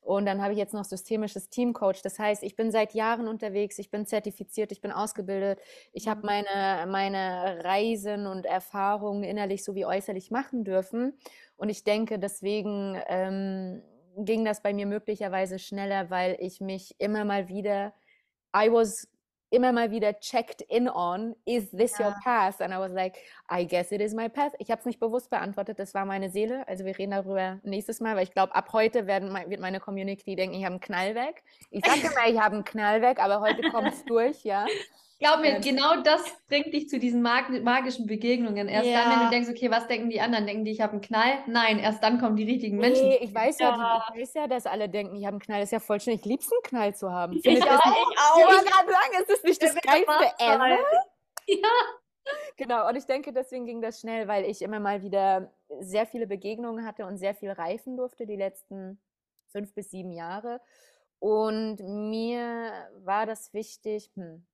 [0.00, 2.00] und dann habe ich jetzt noch systemisches Teamcoach.
[2.02, 5.60] Das heißt, ich bin seit Jahren unterwegs, ich bin zertifiziert, ich bin ausgebildet,
[5.92, 11.18] ich habe meine, meine Reisen und Erfahrungen innerlich sowie äußerlich machen dürfen.
[11.58, 13.82] Und ich denke, deswegen ähm,
[14.16, 17.92] ging das bei mir möglicherweise schneller, weil ich mich immer mal wieder,
[18.56, 19.11] I was
[19.52, 22.20] immer mal wieder checked in on, is this your Ja.
[22.24, 22.60] path?
[22.60, 23.16] And I was like,
[23.50, 24.52] I guess it is my path.
[24.58, 26.66] Ich habe es nicht bewusst beantwortet, das war meine Seele.
[26.66, 30.34] Also wir reden darüber nächstes Mal, weil ich glaube, ab heute werden, wird meine Community
[30.36, 31.42] denken, ich habe einen Knall weg.
[31.70, 34.66] Ich sage immer, ich habe einen Knall weg, aber heute kommt es durch, ja.
[35.22, 38.68] Glaub mir, genau das bringt dich zu diesen mag magischen Begegnungen.
[38.68, 39.24] Erst dann, wenn Ja.
[39.24, 40.46] du denkst, okay, was denken die anderen?
[40.46, 41.38] Denken die, ich habe einen Knall?
[41.46, 43.08] Nein, erst dann kommen die richtigen Menschen.
[43.08, 44.04] Nee, ich weiß ja, Ja.
[44.12, 45.60] die, ich weiß ja, dass alle denken, ich habe einen Knall.
[45.60, 46.14] Das ist ja voll schön.
[46.14, 47.34] Ich lieb's, einen Knall zu haben.
[47.34, 48.48] Ich Findet es auch, nicht- ich Ich auch.
[48.50, 50.78] wollte gerade sagen, ist das nicht das Geilste ever?
[51.46, 51.68] Ja.
[52.56, 56.26] Genau, und ich denke, deswegen ging das schnell, weil ich immer mal wieder sehr viele
[56.26, 59.00] Begegnungen hatte und sehr viel reifen durfte die letzten
[59.50, 60.60] fünf bis sieben Jahre.
[61.18, 62.72] Und mir
[63.04, 64.46] war das wichtig, hm,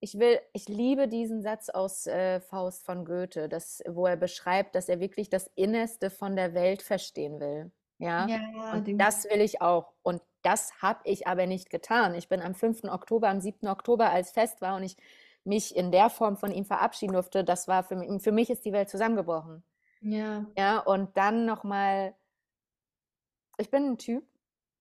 [0.00, 4.74] ich will, ich liebe diesen Satz aus äh, Faust von Goethe, das, wo er beschreibt,
[4.74, 7.70] dass er wirklich das Innerste von der Welt verstehen will.
[7.98, 9.92] Ja, Ja, und das will ich auch.
[10.02, 12.14] Und das habe ich aber nicht getan.
[12.14, 12.84] Ich bin am 5.
[12.84, 13.68] Oktober, am 7.
[13.68, 14.96] Oktober, als Fest war und ich
[15.44, 18.64] mich in der Form von ihm verabschieden durfte, das war für mich, für mich ist
[18.64, 19.62] die Welt zusammengebrochen.
[20.00, 20.46] Ja.
[20.56, 22.14] Ja, und dann nochmal,
[23.58, 24.24] ich bin ein Typ,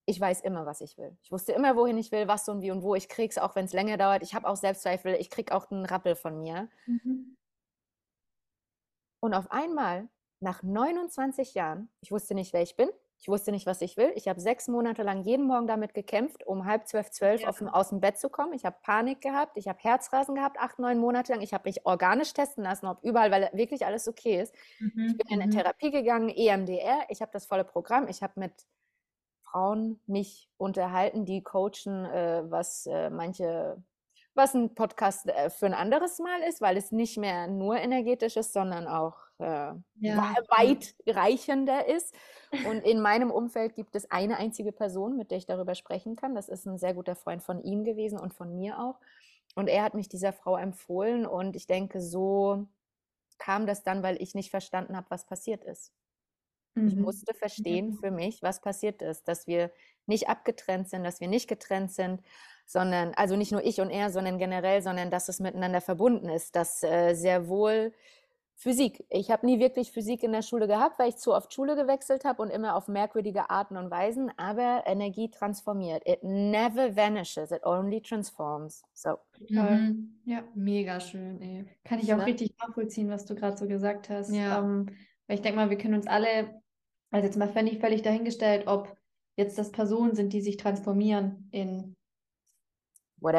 [0.09, 1.15] ich weiß immer, was ich will.
[1.21, 2.95] Ich wusste immer, wohin ich will, was und wie und wo.
[2.95, 4.23] Ich krieg's, auch wenn es länger dauert.
[4.23, 6.67] Ich habe auch Selbstzweifel, ich krieg auch einen Rappel von mir.
[6.87, 7.37] Mhm.
[9.21, 12.89] Und auf einmal, nach 29 Jahren, ich wusste nicht, wer ich bin,
[13.21, 14.13] ich wusste nicht, was ich will.
[14.15, 17.49] Ich habe sechs Monate lang jeden Morgen damit gekämpft, um halb zwölf, zwölf Ja.
[17.49, 18.53] auf dem, aus dem Bett zu kommen.
[18.53, 21.41] Ich habe Panik gehabt, ich habe Herzrasen gehabt, acht, neun Monate lang.
[21.41, 24.55] Ich habe mich organisch testen lassen, ob überall, weil wirklich alles okay ist.
[24.79, 25.07] Mhm.
[25.11, 27.01] Ich bin in eine Therapie gegangen, EMDR.
[27.09, 28.07] Ich habe das volle Programm.
[28.07, 28.53] Ich habe mit
[29.51, 33.81] Frauen mich unterhalten, die coachen, äh, was äh, manche,
[34.35, 38.37] was ein Podcast äh, für ein anderes Mal ist, weil es nicht mehr nur energetisch
[38.37, 39.81] ist, sondern auch äh, Ja.
[40.01, 42.13] wei- weitreichender ist.
[42.67, 46.35] Und in meinem Umfeld gibt es eine einzige Person, mit der ich darüber sprechen kann.
[46.35, 48.99] Das ist ein sehr guter Freund von ihm gewesen und von mir auch.
[49.55, 52.67] Und er hat mich dieser Frau empfohlen und ich denke, so
[53.39, 55.93] kam das dann, weil ich nicht verstanden habe, was passiert ist.
[56.87, 57.01] Ich Mhm.
[57.01, 59.71] musste verstehen für mich, was passiert ist, dass wir
[60.05, 62.21] nicht abgetrennt sind, dass wir nicht getrennt sind,
[62.65, 66.55] sondern, also nicht nur ich und er, sondern generell, sondern dass es miteinander verbunden ist,
[66.55, 67.93] dass äh, sehr wohl
[68.61, 69.05] Physik.
[69.09, 72.25] Ich habe nie wirklich Physik in der Schule gehabt, weil ich zu oft Schule gewechselt
[72.25, 76.03] habe und immer auf merkwürdige Arten und Weisen, aber Energie transformiert.
[76.05, 78.83] It never vanishes, it only transforms.
[78.93, 79.17] So.
[79.47, 80.19] Mhm.
[80.25, 81.65] Ja, Mega schön, ey.
[81.85, 82.25] kann ich auch Ne?
[82.25, 84.33] richtig nachvollziehen, was du gerade so gesagt hast.
[84.33, 84.59] Ja.
[84.59, 84.87] Ähm,
[85.27, 86.61] weil ich denke mal, wir können uns alle,
[87.11, 88.95] also jetzt mal völlig, völlig dahingestellt, ob
[89.35, 91.95] jetzt das Personen sind, die sich transformieren in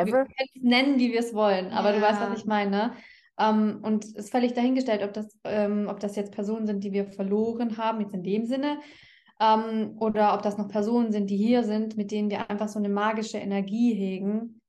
[0.02, 0.24] wir Whatever.
[0.24, 2.30] können es nennen, wie wir es wollen, aber du weißt, Ja.
[2.30, 2.92] was ich meine.
[3.38, 6.92] Ähm, und es ist völlig dahingestellt, ob das, ähm, ob das jetzt Personen sind, die
[6.92, 8.80] wir verloren haben, jetzt in dem Sinne,
[9.40, 12.78] ähm, oder ob das noch Personen sind, die hier sind, mit denen wir einfach so
[12.78, 14.60] eine magische Energie hegen.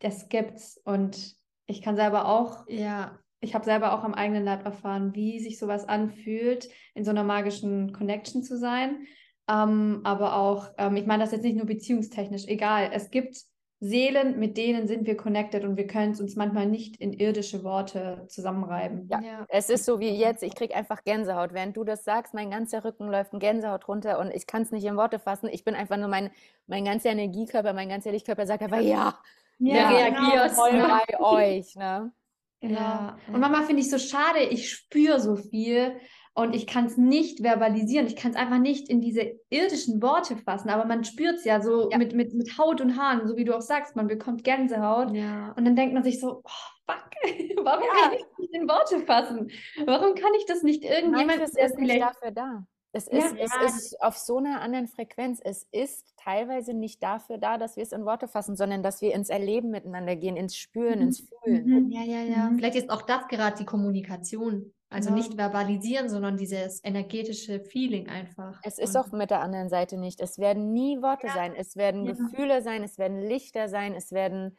[0.00, 0.80] Das gibt's.
[0.84, 1.36] Und
[1.70, 5.58] Ich kann selber auch, Ja, ich habe selber auch am eigenen Leib erfahren, wie sich
[5.58, 9.06] sowas anfühlt, in so einer magischen Connection zu sein.
[9.48, 12.90] Ähm, aber auch, ähm, ich meine das jetzt nicht nur beziehungstechnisch, egal.
[12.92, 13.36] Es gibt
[13.80, 17.62] Seelen, mit denen sind wir connected und wir können es uns manchmal nicht in irdische
[17.62, 19.06] Worte zusammenreiben.
[19.08, 19.20] Ja.
[19.20, 19.46] ja.
[19.48, 21.52] Es ist so wie jetzt, ich kriege einfach Gänsehaut.
[21.52, 24.72] Während du das sagst, mein ganzer Rücken läuft ein Gänsehaut runter und ich kann es
[24.72, 25.48] nicht in Worte fassen.
[25.48, 26.30] Ich bin einfach nur mein,
[26.66, 29.16] mein ganzer Energiekörper, mein ganzer Lichtkörper sagt einfach ja.
[29.60, 30.56] Ja, reagierst.
[30.56, 31.00] Voll ne?
[31.08, 32.12] bei euch, ne?
[32.60, 32.74] Genau.
[32.80, 33.38] Ja, Und ja.
[33.38, 35.96] manchmal finde ich so schade, ich spüre so viel
[36.34, 38.06] und ich kann es nicht verbalisieren.
[38.06, 41.60] Ich kann es einfach nicht in diese irdischen Worte fassen, aber man spürt es ja
[41.60, 41.98] so Ja.
[41.98, 45.12] Mit, mit, mit Haut und Haaren, so wie du auch sagst, man bekommt Gänsehaut.
[45.14, 45.52] Ja.
[45.56, 46.50] Und dann denkt man sich so, oh,
[46.86, 47.10] fuck,
[47.64, 48.02] warum Ja.
[48.02, 49.50] kann ich das nicht in Worte fassen?
[49.84, 52.02] Warum kann ich das nicht irgendjemand, Manches ist nicht vielleicht...
[52.02, 52.64] dafür da.
[52.98, 53.18] Es Ja.
[53.18, 53.66] ist, es Ja.
[53.66, 55.40] ist auf so einer anderen Frequenz.
[55.42, 59.14] Es ist teilweise nicht dafür da, dass wir es in Worte fassen, sondern dass wir
[59.14, 61.04] ins Erleben miteinander gehen, ins Spüren, Mhm.
[61.06, 61.66] ins Fühlen.
[61.84, 61.90] Mhm.
[61.90, 62.50] Ja, ja, ja.
[62.50, 62.56] Mhm.
[62.56, 64.72] Vielleicht ist auch das gerade die Kommunikation.
[64.90, 65.16] Also Ja.
[65.16, 68.58] nicht verbalisieren, sondern dieses energetische Feeling einfach.
[68.64, 70.18] Es ist auch mit der anderen Seite nicht.
[70.22, 71.54] Es werden nie Worte sein.
[71.54, 72.12] Es werden Ja.
[72.14, 74.56] Gefühle sein, es werden Lichter sein, es werden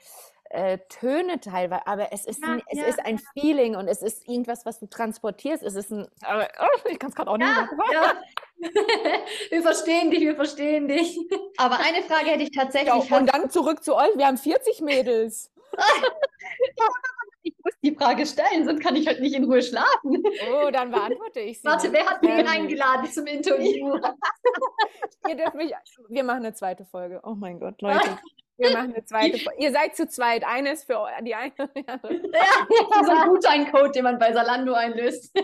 [0.49, 4.01] äh, Töne teilweise, aber es ist, Ja, n- es ja, ist ein Feeling und es
[4.01, 5.61] ist irgendwas, was du transportierst.
[5.63, 7.81] Es ist ein, aber, oh, ich kann es gerade auch nicht Ja, sagen.
[7.93, 8.13] ja.
[9.51, 11.17] wir verstehen dich, wir verstehen dich.
[11.57, 13.09] Aber eine Frage hätte ich tatsächlich.
[13.09, 14.15] Ja, und dann zurück zu euch.
[14.17, 15.51] Wir haben 40 Mädels.
[17.43, 20.23] ich muss die Frage stellen, sonst kann ich heute nicht in Ruhe schlafen.
[20.51, 21.67] Oh, dann beantworte ich sie.
[21.67, 23.95] Warte, wer hat mich Ähm, eingeladen zum Interview?
[25.29, 25.73] Ihr dürft mich,
[26.09, 27.21] wir machen eine zweite Folge.
[27.23, 28.17] Oh mein Gott, Leute.
[28.59, 29.39] Wir machen eine zweite.
[29.57, 30.43] Ihr seid zu zweit.
[30.45, 31.53] Eine ist für die eine.
[31.57, 32.21] und andere.
[33.05, 35.35] so ein Gutscheincode, den man bei Salando einlöst.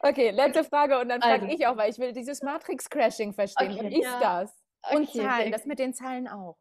[0.00, 1.54] Okay, letzte Frage und dann frage Also.
[1.54, 3.76] ich auch, weil ich will dieses Matrix-Crashing verstehen.
[3.76, 4.18] Was Okay, ist ja.
[4.18, 4.52] das?
[4.92, 6.56] Und Okay, Zahlen, das mit den Zahlen auch.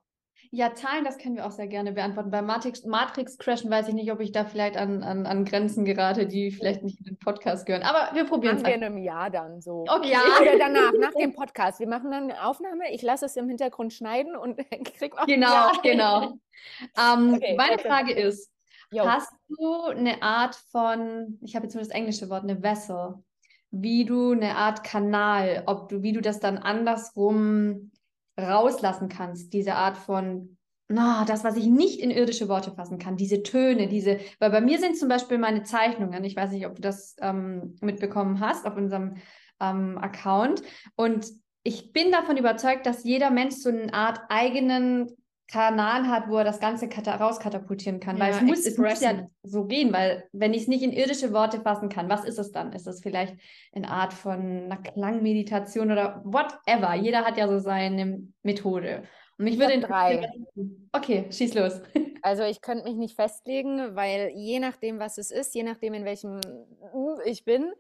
[0.52, 2.32] Ja, Zahlen, das können wir auch sehr gerne beantworten.
[2.32, 5.84] Bei Matrix, Matrix Crashen weiß ich nicht, ob ich da vielleicht an, an, an Grenzen
[5.86, 7.84] gerate, die vielleicht nicht in den Podcast gehören.
[7.84, 9.86] Aber wir probieren es wir in einem Jahr dann so.
[9.88, 10.12] Okay.
[10.12, 10.20] Ja.
[10.42, 11.80] Oder danach, nach dem Podcast.
[11.80, 14.58] Wir machen dann eine Aufnahme, ich lasse es im Hintergrund schneiden und
[14.98, 15.26] krieg auch.
[15.26, 16.34] Genau, genau.
[16.98, 18.52] Ähm, Okay, meine letzte- Frage ist,
[18.92, 19.06] Jo.
[19.06, 23.16] hast du eine Art von, ich habe jetzt nur das englische Wort, eine Vessel,
[23.70, 27.92] wie du eine Art Kanal, ob du, wie du das dann andersrum
[28.39, 33.17] rauslassen kannst, diese Art von, na, das, was ich nicht in irdische Worte fassen kann,
[33.17, 36.76] diese Töne, diese, weil bei mir sind zum Beispiel meine Zeichnungen, ich weiß nicht, ob
[36.76, 39.15] du das ähm, mitbekommen hast auf unserem
[39.60, 40.62] ähm, Account.
[40.95, 41.28] Und
[41.63, 45.08] ich bin davon überzeugt, dass jeder Mensch so eine Art eigenen
[45.50, 48.20] Kanal hat, wo er das Ganze kata rauskatapultieren kann.
[48.20, 50.92] weil Ja, es muss, es muss ja so gehen, weil wenn ich es nicht in
[50.92, 52.74] irdische Worte fassen kann, was ist es dann?
[52.74, 53.36] Ist es vielleicht
[53.74, 56.96] eine Art von einer Klangmeditation oder whatever?
[56.96, 59.04] Jeder hat ja so seine Methode.
[59.38, 60.30] Und mich Ich würde drei.
[60.92, 61.82] Okay, schieß los.
[62.24, 66.04] Also ich könnte mich nicht festlegen, weil je nachdem, was es ist, je nachdem, in
[66.04, 66.42] welchem
[67.24, 67.72] ich bin,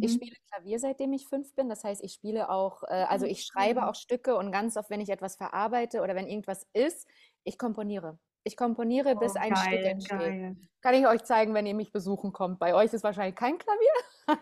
[0.00, 0.16] ich Mhm.
[0.16, 1.68] spiele Klavier, seitdem ich fünf bin.
[1.68, 5.00] Das heißt, ich spiele auch, äh, also ich schreibe auch Stücke und ganz oft, wenn
[5.00, 7.08] ich etwas verarbeite oder wenn irgendwas ist,
[7.44, 8.18] ich komponiere.
[8.44, 10.56] Ich komponiere, bis ein Stück entsteht.
[10.80, 12.58] Kann ich euch zeigen, wenn ihr mich besuchen kommt.
[12.58, 14.38] Bei euch ist wahrscheinlich kein Klavier.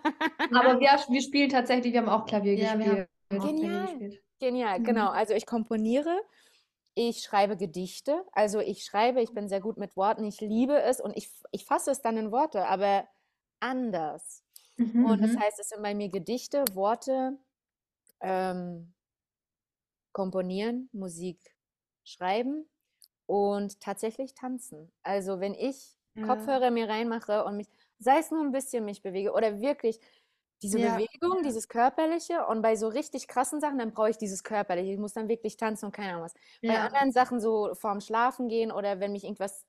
[0.54, 3.08] Aber wir, wir spielen tatsächlich, wir haben auch Klavier Ja, gespielt.
[3.30, 3.86] Genial.
[3.86, 4.22] gespielt.
[4.38, 4.84] Genial, Mhm.
[4.84, 5.08] genau.
[5.10, 6.16] Also ich komponiere,
[6.94, 8.24] ich schreibe Gedichte.
[8.32, 11.64] Also ich schreibe, ich bin sehr gut mit Worten, ich liebe es und ich, ich
[11.64, 13.08] fasse es dann in Worte, aber
[13.60, 14.44] anders.
[14.78, 14.94] Mhm.
[15.00, 15.42] Und das Mhm.
[15.42, 17.38] heißt, es sind bei mir Gedichte, Worte,
[18.20, 18.94] ähm,
[20.12, 21.56] komponieren, Musik
[22.04, 22.68] schreiben
[23.26, 24.92] und tatsächlich tanzen.
[25.02, 26.22] Also wenn ich Ja.
[26.22, 30.00] Kopfhörer mir reinmache und mich, sei es nur ein bisschen mich bewege oder wirklich
[30.62, 34.42] diese Ja, Bewegung, dieses Körperliche und bei so richtig krassen Sachen, dann brauche ich dieses
[34.44, 34.92] Körperliche.
[34.92, 36.34] Ich muss dann wirklich tanzen und keine Ahnung was.
[36.66, 36.88] Bei Ja.
[36.90, 39.66] anderen Sachen so vorm Schlafen gehen oder wenn mich irgendwas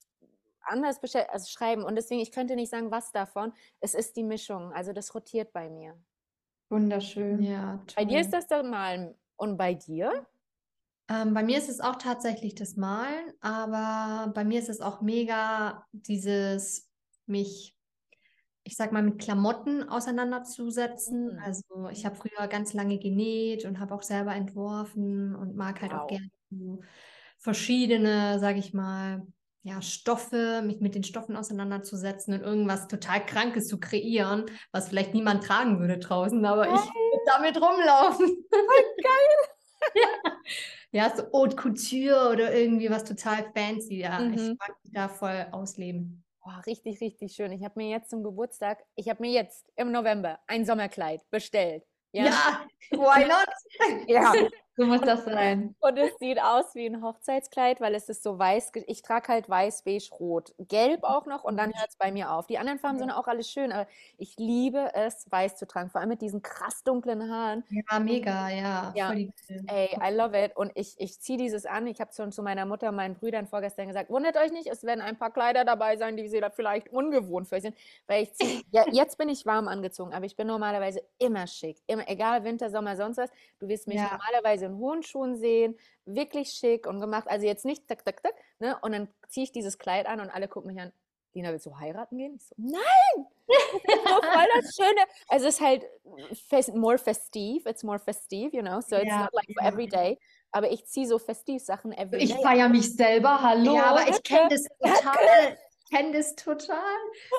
[0.70, 1.84] anders also schreiben.
[1.84, 3.54] Und deswegen, ich könnte nicht sagen, was davon.
[3.80, 4.74] Es ist die Mischung.
[4.74, 6.00] Also das rotiert bei mir.
[6.72, 7.44] Wunderschön.
[7.44, 10.26] Ja, Bei dir ist das dann mal und bei dir?
[11.10, 15.02] Ähm, bei mir ist es auch tatsächlich das Malen, aber bei mir ist es auch
[15.02, 16.92] mega dieses
[17.26, 17.76] mich,
[18.64, 21.32] ich sag mal, mit Klamotten auseinanderzusetzen.
[21.32, 21.44] Mhm.
[21.44, 25.94] Also ich habe früher ganz lange genäht und habe auch selber entworfen und mag halt
[25.96, 26.08] auch Wow.
[26.08, 26.82] gerne so
[27.40, 29.28] verschiedene, sag ich mal,
[29.64, 35.14] ja, Stoffe, mich mit den Stoffen auseinanderzusetzen und irgendwas total Krankes zu kreieren, was vielleicht
[35.14, 38.46] niemand tragen würde draußen, aber ich würde damit rumlaufen.
[39.96, 40.12] Ja.
[40.92, 44.00] Ja, so Haute Couture oder irgendwie was total fancy.
[44.00, 44.56] Ja, ich Mhm.
[44.60, 46.24] mag mich da voll ausleben.
[46.44, 47.52] Boah, richtig, richtig schön.
[47.52, 51.84] Ich habe mir jetzt zum Geburtstag, ich habe mir jetzt im November ein Sommerkleid bestellt.
[52.12, 53.48] Ja, Ja, why not?
[54.10, 54.34] ja.
[54.80, 55.76] So muss das sein.
[55.82, 58.72] Und es sieht aus wie ein Hochzeitskleid, weil es ist so weiß.
[58.88, 60.54] Ich trage halt weiß, beige, rot.
[60.58, 62.48] Gelb auch noch und dann hört es bei mir auf.
[62.48, 63.88] Die anderen Farben sind auch alles schön, aber
[64.18, 65.90] ich liebe es, weiß zu tragen.
[65.90, 67.64] Vor allem mit diesen krass dunklen Haaren.
[67.70, 68.92] Ja, mega, ja.
[68.96, 69.14] Ja.
[69.68, 70.56] Ey, I love it.
[70.56, 71.86] Und ich, ich ziehe dieses an.
[71.88, 74.84] Ich habe schon zu meiner Mutter und meinen Brüdern vorgestern gesagt, wundert euch nicht, es
[74.84, 77.76] werden ein paar Kleider dabei sein, die sie da vielleicht ungewohnt für euch sind.
[78.08, 81.78] Weil ich zieh, ja, jetzt bin ich warm angezogen, aber ich bin normalerweise immer schick.
[81.88, 83.30] Immer, egal, Winter, Sommer, sonst was.
[83.60, 84.10] Du wirst mich Ja.
[84.10, 87.28] normalerweise in hohen Schuhen sehen, wirklich schick und gemacht.
[87.28, 88.34] Also jetzt nicht tak, tak, tak.
[88.60, 88.78] Ne?
[88.82, 90.92] Und dann ziehe ich dieses Kleid an und alle gucken mich an.
[91.34, 92.36] Lina, willst du heiraten gehen?
[92.36, 93.28] Ich so, nein!
[93.48, 95.02] Das voll das Schöne.
[95.28, 95.86] Also es ist halt
[96.48, 99.88] fest, more festive, it's more festive, you know, so it's Ja, not like for every
[99.88, 100.20] day.
[100.52, 103.76] Aber ich ziehe so festiv Sachen every Ich feiere mich selber, hallo.
[103.76, 105.58] Ja, aber ich kenne das total.
[105.90, 106.78] Kenne das total.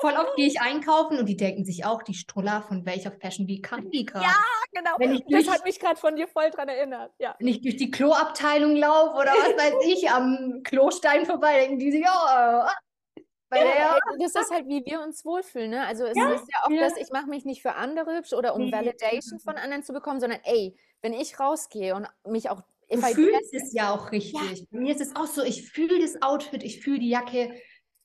[0.01, 3.47] Voll oft gehe ich einkaufen und die denken sich auch, die Struller, von welcher Fashion
[3.47, 4.25] Week kann die gerade?
[4.73, 4.91] genau.
[4.97, 7.13] Wenn ich das durch- hat mich gerade von dir voll dran erinnert.
[7.19, 7.35] Ja.
[7.39, 11.91] Wenn ich durch die Kloabteilung laufe oder was weiß ich, am Klostein vorbei, denken die
[11.91, 12.67] sich, oh,
[13.49, 15.71] bei Ja, der, ey, das ist halt, wie wir uns wohlfühlen.
[15.71, 15.85] Ne?
[15.85, 16.81] Also es ist ja auch ja.
[16.81, 18.71] das, ich mache mich nicht für andere hübsch oder um Nee.
[18.71, 23.53] Validation von anderen zu bekommen, sondern ey, wenn ich rausgehe und mich auch du fühlst
[23.53, 24.67] es ja auch richtig.
[24.69, 27.53] Bei mir ist es auch so, ich fühle das Outfit, ich fühle die Jacke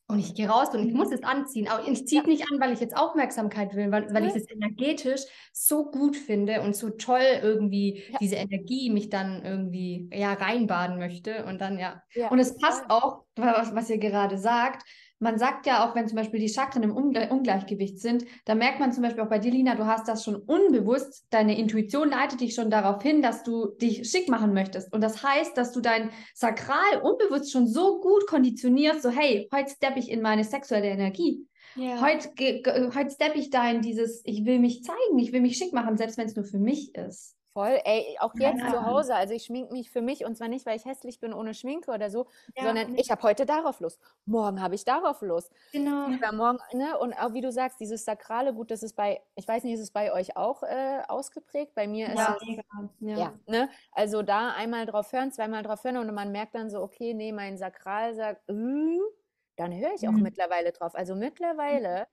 [0.09, 1.69] und ich gehe raus und ich muss es anziehen.
[1.69, 4.41] Aber ich ziehe es nicht an, weil ich jetzt Aufmerksamkeit will, weil, weil ich Ja.
[4.41, 8.19] es energetisch so gut finde und so toll irgendwie Ja.
[8.21, 12.03] diese Energie mich dann irgendwie ja reinbaden möchte und dann ja.
[12.15, 12.29] ja.
[12.31, 14.83] Und es passt auch, was, was ihr gerade sagt.
[15.19, 18.81] Man sagt ja auch, wenn zum Beispiel die Chakren im Ungle Ungleichgewicht sind, da merkt
[18.81, 22.41] man zum Beispiel auch bei dir, Lina, du hast das schon unbewusst, deine Intuition leitet
[22.41, 24.93] dich schon darauf hin, dass du dich schick machen möchtest.
[24.93, 29.71] Und das heißt, dass du dein Sakral unbewusst schon so gut konditionierst, so hey, heute
[29.71, 31.47] steppe ich in meine sexuelle Energie.
[31.77, 32.01] Ja.
[32.01, 32.31] Heute,
[32.95, 35.97] heute steppe ich da in dieses, ich will mich zeigen, ich will mich schick machen,
[35.97, 37.37] selbst wenn es nur für mich ist.
[37.57, 38.71] Voll, ey, auch jetzt Ja.
[38.71, 39.15] zu Hause.
[39.15, 41.91] Also ich schminke mich für mich und zwar nicht, weil ich hässlich bin ohne Schminke
[41.91, 42.97] oder so, Ja, sondern nee.
[42.97, 43.99] ich habe heute darauf Lust.
[44.27, 45.51] Morgen habe ich darauf Lust.
[45.73, 46.19] Genau.
[46.21, 46.99] Übermorgen, ne?
[46.99, 49.81] Und auch wie du sagst, dieses sakrale Gut, das ist bei, ich weiß nicht, ist
[49.81, 51.75] es bei euch auch äh, ausgeprägt?
[51.75, 52.47] Bei mir ist Ja, es.
[53.01, 53.19] Ja.
[53.19, 53.71] Ja, ne?
[53.93, 57.33] Also da einmal drauf hören, zweimal drauf hören und man merkt dann so, okay, nee,
[57.33, 58.55] mein Sakral sagt, äh,
[59.57, 60.21] dann höre ich auch Mhm.
[60.21, 60.95] mittlerweile drauf.
[60.95, 62.07] Also mittlerweile,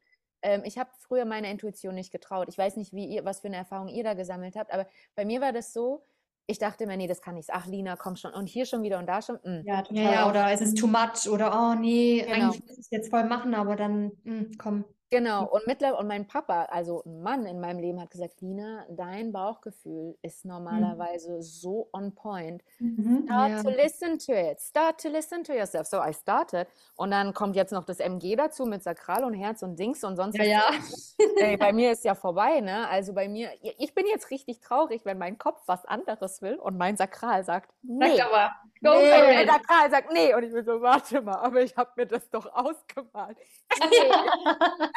[0.43, 2.47] ähm, ich habe früher meiner Intuition nicht getraut.
[2.49, 5.25] Ich weiß nicht, wie ihr, was für eine Erfahrung ihr da gesammelt habt, aber bei
[5.25, 6.03] mir war das so,
[6.45, 7.49] ich dachte mir, nee, das kann nicht.
[7.53, 8.33] Ach, Lina, komm schon.
[8.33, 9.37] Und hier schon wieder und da schon.
[9.43, 9.61] mm.
[9.65, 12.47] Ja, Ja, ja, oder es ist too much oder oh nee, Genau.
[12.47, 14.83] eigentlich muss ich es jetzt voll machen, aber dann, hm, komm.
[15.13, 18.83] Genau, und mittlerweile, und mein Papa, also ein Mann in meinem Leben, hat gesagt, Lina,
[18.89, 22.63] dein Bauchgefühl ist normalerweise so on point.
[22.79, 23.25] Mhm.
[23.25, 23.61] Start Ja.
[23.61, 24.59] to listen to it.
[24.59, 25.85] Start to listen to yourself.
[25.85, 26.67] So, I started.
[26.95, 30.15] Und dann kommt jetzt noch das MG dazu mit Sakral und Herz und Dings und
[30.15, 30.63] sonst Ja, ja.
[30.69, 31.15] was.
[31.37, 32.87] Ey, bei mir ist ja vorbei, ne?
[32.89, 36.75] Also bei mir, ich bin jetzt richtig traurig, wenn mein Kopf was anderes will und
[36.79, 38.17] mein Sakral sagt, nee.
[38.17, 38.51] Sag aber,
[38.83, 39.49] go Nee, for it.
[39.49, 40.33] Sakral sagt nee.
[40.33, 43.37] Und ich bin so, warte mal, aber ich habe mir das doch ausgemalt.
[43.79, 44.11] Nee.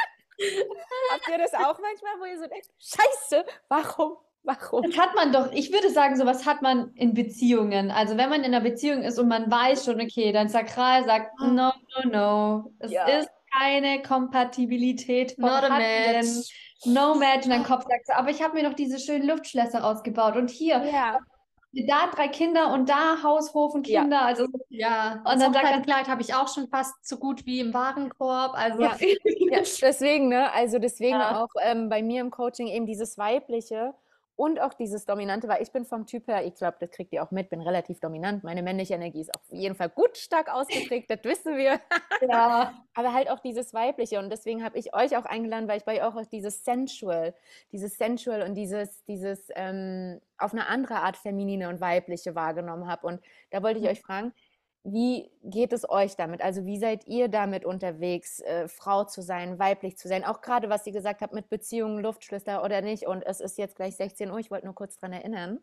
[1.13, 4.83] Habt ihr das auch manchmal, wo ihr so denkt, scheiße, warum, warum?
[4.83, 7.91] Das hat man doch, ich würde sagen, sowas hat man in Beziehungen.
[7.91, 11.39] Also wenn man in einer Beziehung ist und man weiß schon, okay, dein Sakral sagt,
[11.41, 11.73] no,
[12.05, 12.73] no, no.
[12.81, 13.07] Es Ja.
[13.07, 16.13] ist keine Kompatibilität Not a vorhanden.
[16.13, 16.53] match.
[16.85, 17.45] No match.
[17.47, 20.37] Und dein Kopf sagt so, aber ich habe mir noch diese schönen Luftschlösser rausgebaut.
[20.37, 21.19] Und hier, Ja,
[21.73, 24.03] da drei Kinder und da Haus, Hof und Ja.
[24.03, 24.23] Kinder.
[24.23, 27.75] Also Ja, Und dann sagt Hochzeitskleid habe ich auch schon fast so gut wie im
[27.75, 28.55] Warenkorb.
[28.55, 28.97] Also Ja.
[29.51, 30.53] Ja, deswegen, ne?
[30.53, 31.43] Also deswegen Ja.
[31.43, 33.95] auch ähm, bei mir im Coaching eben dieses Weibliche
[34.37, 37.23] und auch dieses Dominante, weil ich bin vom Typ her, ich glaube, das kriegt ihr
[37.23, 38.45] auch mit, bin relativ dominant.
[38.45, 41.81] Meine männliche Energie ist auf jeden Fall gut stark ausgeprägt, das wissen wir.
[42.29, 42.75] ja.
[42.95, 44.19] Aber halt auch dieses Weibliche.
[44.19, 47.35] Und deswegen habe ich euch auch eingeladen, weil ich bei euch auch dieses Sensual,
[47.73, 53.07] dieses Sensual und dieses, dieses ähm, auf eine andere Art feminine und weibliche wahrgenommen habe.
[53.07, 54.35] Und da wollte ich euch fragen,
[54.89, 56.41] wie geht es euch damit?
[56.43, 60.25] Also wie seid ihr damit unterwegs, äh, Frau zu sein, weiblich zu sein?
[60.25, 63.07] Auch gerade, was ihr gesagt habt mit Beziehungen, Luftschlüssel oder nicht.
[63.07, 65.59] Und es ist jetzt gleich 16 Uhr, ich wollte nur kurz dran erinnern.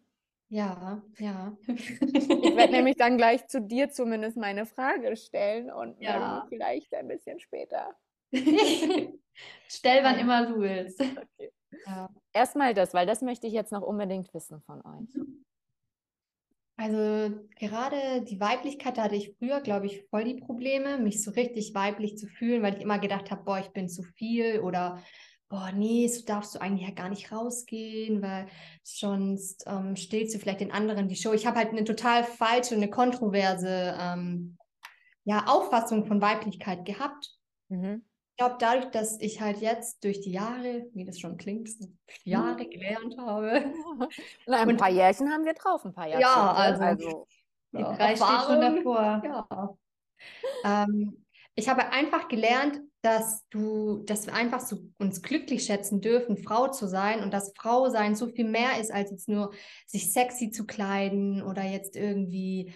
[0.50, 1.56] ja, ja.
[1.68, 6.46] Ich werde nämlich dann gleich zu dir zumindest meine Frage stellen und Ja.
[6.50, 7.96] Vielleicht ein bisschen später.
[9.68, 11.02] Stell, wann immer du willst.
[11.86, 12.10] ja.
[12.34, 15.10] Erstmal das, weil das möchte ich jetzt noch unbedingt wissen von euch.
[16.84, 21.32] Also gerade die Weiblichkeit, da hatte ich früher, glaube ich, voll die Probleme, mich so
[21.32, 25.02] richtig weiblich zu fühlen, weil ich immer gedacht habe, boah, ich bin zu viel oder
[25.48, 28.48] boah, nee, so darfst du eigentlich ja gar nicht rausgehen, weil
[28.84, 31.32] sonst ähm, stillst du vielleicht den anderen die Show.
[31.32, 34.58] Ich habe halt eine total falsche, eine kontroverse ähm,
[35.24, 37.32] ja, Auffassung von Weiblichkeit gehabt.
[37.70, 38.04] Mhm.
[38.44, 41.70] Ich glaube, dadurch, dass ich halt jetzt durch die Jahre, wie das schon klingt,
[42.26, 43.64] Jahre gelernt habe.
[44.48, 46.22] Na, ein Und- paar Jährchen haben wir drauf, ein paar Jahre.
[46.22, 47.26] Ja, also-
[47.72, 48.76] Die Ja, drei steht schon Erfahrung.
[48.84, 49.78] davor.
[50.64, 50.84] Ja.
[50.84, 51.26] Ähm,
[51.56, 56.68] ich habe einfach gelernt, dass du, dass wir einfach so uns glücklich schätzen dürfen, Frau
[56.68, 59.54] zu sein und dass Frau sein so viel mehr ist, als jetzt nur
[59.88, 62.74] sich sexy zu kleiden oder jetzt irgendwie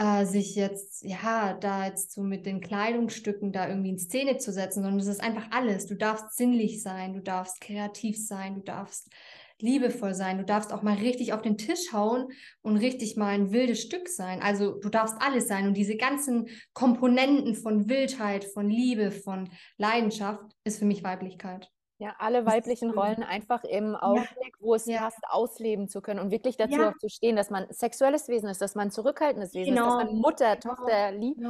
[0.00, 4.50] äh, sich jetzt, ja, da jetzt so mit den Kleidungsstücken da irgendwie in Szene zu
[4.50, 5.86] setzen, sondern es ist einfach alles.
[5.86, 9.10] Du darfst sinnlich sein, du darfst kreativ sein, du darfst
[9.58, 12.28] liebevoll sein, du darfst auch mal richtig auf den Tisch hauen
[12.62, 14.40] und richtig mal ein wildes Stück sein.
[14.40, 20.40] Also du darfst alles sein und diese ganzen Komponenten von Wildheit, von Liebe, von Leidenschaft
[20.64, 21.70] ist für mich Weiblichkeit.
[22.00, 22.90] Ja, alle weiblichen.
[22.90, 25.00] Rollen einfach im Augenblick, wo es Ja.
[25.00, 26.90] passt, ausleben zu können und wirklich dazu Ja.
[26.90, 30.06] auch zu stehen, dass man sexuelles Wesen ist, dass man zurückhaltendes Wesen ist, dass man
[30.08, 30.20] Genau.
[30.20, 30.74] Mutter, Genau.
[30.74, 31.40] Tochter liebt.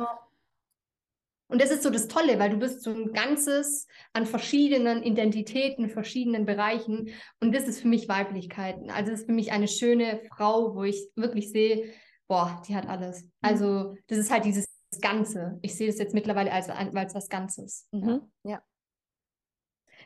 [1.53, 5.89] Und das ist so das Tolle, weil du bist so ein Ganzes an verschiedenen Identitäten,
[5.89, 7.11] verschiedenen Bereichen.
[7.41, 8.77] Und das ist für mich Weiblichkeit.
[8.91, 11.93] Also das ist für mich eine schöne Frau, wo ich wirklich sehe,
[12.29, 13.25] boah, die hat alles.
[13.41, 14.67] Also das ist halt dieses
[15.01, 15.59] Ganze.
[15.63, 17.89] Ich sehe das jetzt mittlerweile als, als was Ganzes.
[17.91, 18.31] Mhm.
[18.45, 18.63] Ja.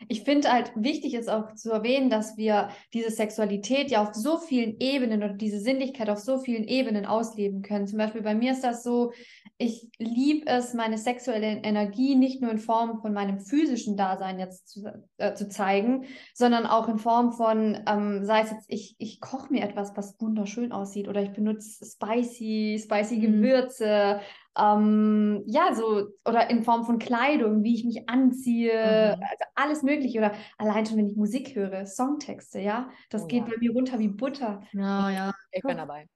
[0.09, 4.39] Ich finde halt wichtig ist auch zu erwähnen, dass wir diese Sexualität ja auf so
[4.39, 7.87] vielen Ebenen oder diese Sinnlichkeit auf so vielen Ebenen ausleben können.
[7.87, 9.13] Zum Beispiel bei mir ist das so,
[9.57, 14.69] ich liebe es, meine sexuelle Energie nicht nur in Form von meinem physischen Dasein jetzt
[14.69, 14.85] zu,
[15.19, 19.53] äh, zu zeigen, sondern auch in Form von, ähm, sei es jetzt, ich, ich koche
[19.53, 23.21] mir etwas, was wunderschön aussieht oder ich benutze spicy, spicy Mhm.
[23.21, 24.21] Gewürze,
[24.57, 29.23] ähm, ja, so, oder in Form von Kleidung, wie ich mich anziehe, Mhm.
[29.23, 30.19] also alles mögliche.
[30.19, 33.55] Oder allein schon, wenn ich Musik höre, Songtexte, ja, das Oh geht ja.
[33.55, 34.63] bei mir runter wie Butter.
[34.73, 35.33] Ja, ja.
[35.53, 36.07] Ich bin dabei.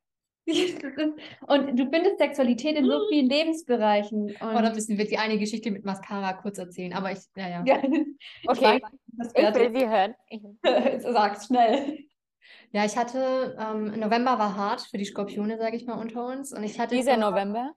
[1.46, 4.30] Und du findest Sexualität in so vielen Lebensbereichen.
[4.30, 6.94] Und Oh, da müssen wir die eine Geschichte mit Mascara kurz erzählen.
[6.94, 7.64] Aber ich, ja, ja.
[8.46, 10.14] Okay, das ich will sie hören.
[10.28, 10.42] Ich,
[11.02, 11.98] Sag's schnell.
[12.72, 16.52] Ja, ich hatte, ähm, November war hart für die Skorpione, sage ich mal, unter uns.
[16.52, 17.72] Und ich hatte dieser November.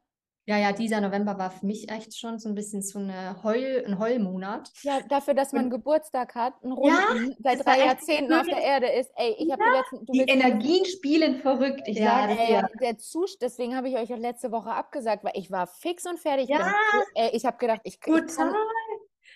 [0.46, 3.84] Ja, ja, dieser November war für mich echt schon so ein bisschen so eine Heul,
[3.86, 4.72] ein Heulmonat.
[4.82, 8.62] Ja, dafür, dass man Geburtstag hat, Ja, Runden, seit das war drei Jahrzehnten auf der
[8.62, 9.12] Erde ist.
[9.16, 12.40] Ey, ich habe die letzten, du Die Energien spielen verrückt, ich Ja, sage.
[12.40, 16.08] Ey, der Zustand, deswegen habe ich euch auch letzte Woche abgesagt, weil ich war fix
[16.08, 16.50] und fertig.
[16.50, 16.58] Ja.
[16.58, 18.54] bin ey, ich habe gedacht, ich, ich kann, Total.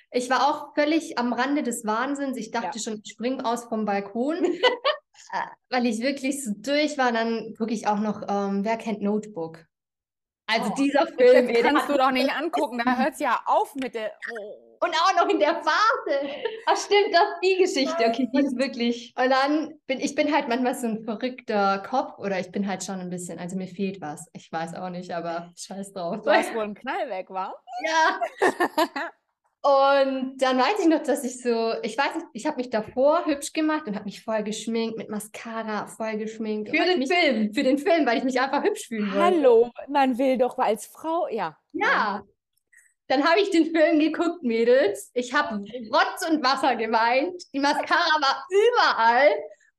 [0.09, 2.37] Ich war auch völlig am Rande des Wahnsinns.
[2.37, 2.83] Ich dachte Ja.
[2.83, 4.37] schon, ich spring aus vom Balkon,
[5.69, 7.11] weil ich wirklich so durch war.
[7.11, 9.65] Dann gucke ich auch noch, ähm, wer kennt Notebook?
[10.47, 13.39] Also Oh, dieser Film, der kannst hat- du doch nicht angucken, da hört es ja
[13.45, 14.11] auf mit der.
[14.31, 14.77] Oh.
[14.85, 16.29] und auch noch in der Phase.
[16.67, 18.05] Ach stimmt, das ist die Geschichte.
[18.07, 19.13] Okay, die ist wirklich.
[19.17, 22.83] Und dann bin ich bin halt manchmal so ein verrückter Kopf oder ich bin halt
[22.83, 24.27] schon ein bisschen, also mir fehlt was.
[24.33, 26.21] Ich weiß auch nicht, aber scheiß drauf.
[26.23, 27.55] Du hast wohl einen Knall weg, war?
[27.83, 28.19] Ja.
[29.65, 33.25] Und dann weiß ich noch, dass ich so, ich weiß nicht, ich habe mich davor
[33.25, 36.69] hübsch gemacht und habe mich voll geschminkt, mit Mascara voll geschminkt.
[36.69, 37.51] Für den mich, Film.
[37.51, 39.19] Für den Film, weil ich mich einfach hübsch fühlen wollte.
[39.23, 41.57] Hallo, man will doch als Frau, ja.
[41.73, 42.21] Ja.
[43.07, 45.09] Dann habe ich den Film geguckt, Mädels.
[45.15, 47.41] Ich habe Rotz und Wasser geweint.
[47.51, 49.31] Die Mascara war überall.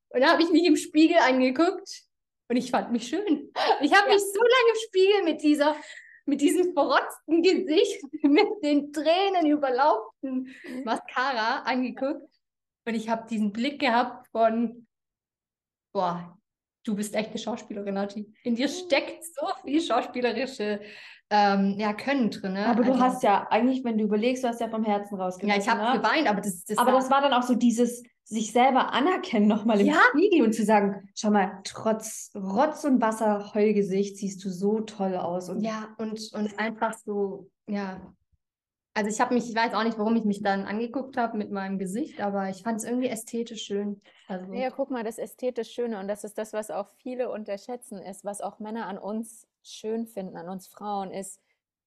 [0.09, 2.03] Und dann habe ich mich im Spiegel angeguckt
[2.49, 3.53] und ich fand mich schön.
[3.81, 4.15] Ich habe Ja.
[4.15, 5.77] mich so lange im Spiegel mit dieser,
[6.27, 10.55] mit diesem verrotzten Gesicht, mit den Tränen überlauften
[10.85, 12.29] Mascara angeguckt.
[12.87, 14.87] Und ich habe diesen Blick gehabt von,
[15.93, 16.37] boah,
[16.85, 18.33] du bist echt eine Schauspielerin, Nati.
[18.45, 20.81] In dir steckt so viel schauspielerische
[21.31, 22.53] ähm, ja, Können drin.
[22.53, 22.67] Ne?
[22.67, 25.49] Aber du Also- hast ja eigentlich, wenn du überlegst, du hast ja vom Herzen rausgelassen.
[25.49, 26.01] Ja, ich habe ne?
[26.01, 29.47] geweint, aber das, das Aber war, das war dann auch so dieses sich selber anerkennen
[29.47, 30.01] nochmal im Ja.
[30.11, 35.17] Spiegel und zu sagen, schau mal, trotz Rotz und Wasser, Heulgesicht siehst du so toll
[35.17, 35.49] aus.
[35.49, 38.13] Und ja, und, und einfach so, ja.
[38.95, 41.53] Also ich habe mich, ich weiß auch nicht, warum ich mich dann angeguckt habe mit
[41.53, 44.01] meinem Gesicht, aber ich fand es irgendwie ästhetisch schön.
[44.27, 47.99] Also, Ja, guck mal, das ästhetisch Schöne und das ist das, was auch viele unterschätzen,
[47.99, 51.41] ist, was auch Männer an uns schön finden, an uns Frauen, ist,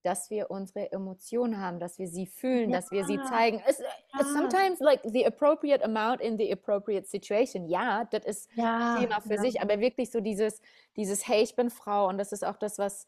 [0.04, 3.26] dass wir unsere Emotionen haben, dass wir sie fühlen, dass wir sie Ja.
[3.26, 3.62] zeigen.
[3.68, 7.68] Es, it's sometimes like the appropriate amount in the appropriate situation.
[7.68, 9.42] Ja, das ist ja, Thema für ja.
[9.42, 10.62] sich, aber wirklich so dieses,
[10.96, 13.08] dieses, hey, ich bin Frau und das ist auch das, was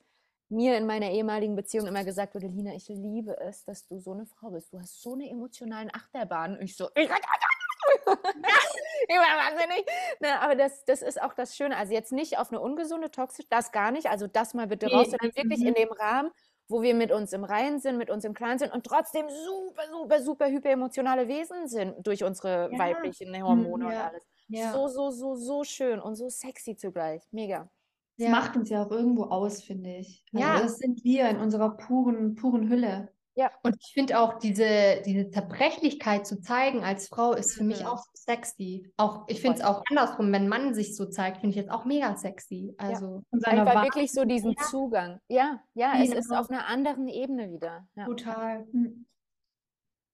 [0.51, 4.11] mir in meiner ehemaligen Beziehung immer gesagt wurde, Lina, ich liebe es, dass du so
[4.11, 4.73] eine Frau bist.
[4.73, 6.57] Du hast so eine emotionalen Achterbahn.
[6.57, 7.09] Und ich so, ich,
[9.07, 9.85] ich war wahnsinnig.
[10.19, 11.77] Ne, aber das, das ist auch das Schöne.
[11.77, 14.07] Also jetzt nicht auf eine ungesunde, toxische, das gar nicht.
[14.07, 15.67] Also das mal bitte raus, sondern wirklich mhm.
[15.67, 16.31] in dem Rahmen,
[16.71, 19.83] wo wir mit uns im Reinen sind, mit uns im Klaren sind und trotzdem super,
[19.91, 22.79] super, super hyperemotionale Wesen sind durch unsere Ja.
[22.79, 24.07] weiblichen Hormone und ja.
[24.07, 24.23] alles.
[24.47, 24.71] Ja.
[24.73, 27.21] So, so, so, so schön und so sexy zugleich.
[27.31, 27.69] Mega.
[28.17, 28.31] das Ja.
[28.31, 30.23] macht uns ja auch irgendwo aus, finde ich.
[30.33, 30.59] Also Ja.
[30.61, 33.11] das sind wir in unserer puren, puren Hülle.
[33.35, 33.49] Ja.
[33.63, 37.85] Und ich finde auch diese, diese Zerbrechlichkeit zu zeigen als Frau ist für mich Mhm.
[37.87, 38.91] auch so sexy.
[38.97, 41.71] Auch, ich finde es auch andersrum, wenn ein Mann sich so zeigt, finde ich jetzt
[41.71, 42.75] auch mega sexy.
[42.77, 43.87] Also Und seiner Einfach Wahrheit.
[43.95, 44.63] wirklich so diesen Ja.
[44.63, 45.19] Zugang.
[45.29, 46.41] Ja, ja, es ist Genau.
[46.41, 47.87] auf einer anderen Ebene wieder.
[47.95, 48.05] Ja.
[48.05, 48.67] total.
[48.71, 49.05] Hm.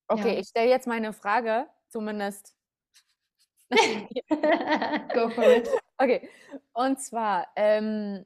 [0.09, 0.39] Okay, Ja.
[0.39, 2.55] ich stelle jetzt meine Frage, zumindest.
[5.13, 5.67] Go for it.
[5.99, 6.29] Okay,
[6.73, 8.23] und zwar, ähm,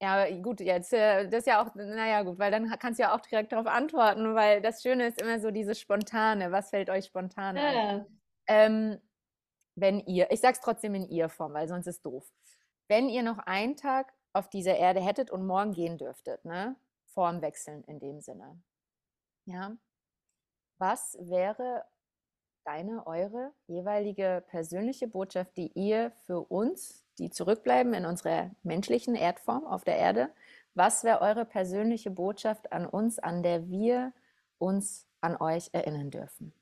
[0.00, 3.14] ja, gut, jetzt, äh, das ist ja auch, naja, gut, weil dann kannst du ja
[3.14, 6.52] auch direkt darauf antworten, weil das Schöne ist immer so dieses Spontane.
[6.52, 7.74] Was fällt euch spontan ein?
[7.74, 8.06] Ja.
[8.46, 9.00] Ähm,
[9.76, 12.30] wenn ihr, ich sag's trotzdem in ihr Form, weil sonst ist doof.
[12.88, 16.76] Wenn ihr noch einen Tag auf dieser Erde hättet und morgen gehen dürftet, ne?
[17.06, 18.60] Form wechseln in dem Sinne.
[19.46, 19.76] Ja.
[20.78, 21.84] Was wäre
[22.64, 29.64] deine, eure jeweilige persönliche Botschaft, die ihr für uns, die zurückbleiben in unserer menschlichen Erdform
[29.66, 30.30] auf der Erde,
[30.74, 34.12] was wäre eure persönliche Botschaft an uns, an der wir
[34.58, 36.52] uns an euch erinnern dürfen?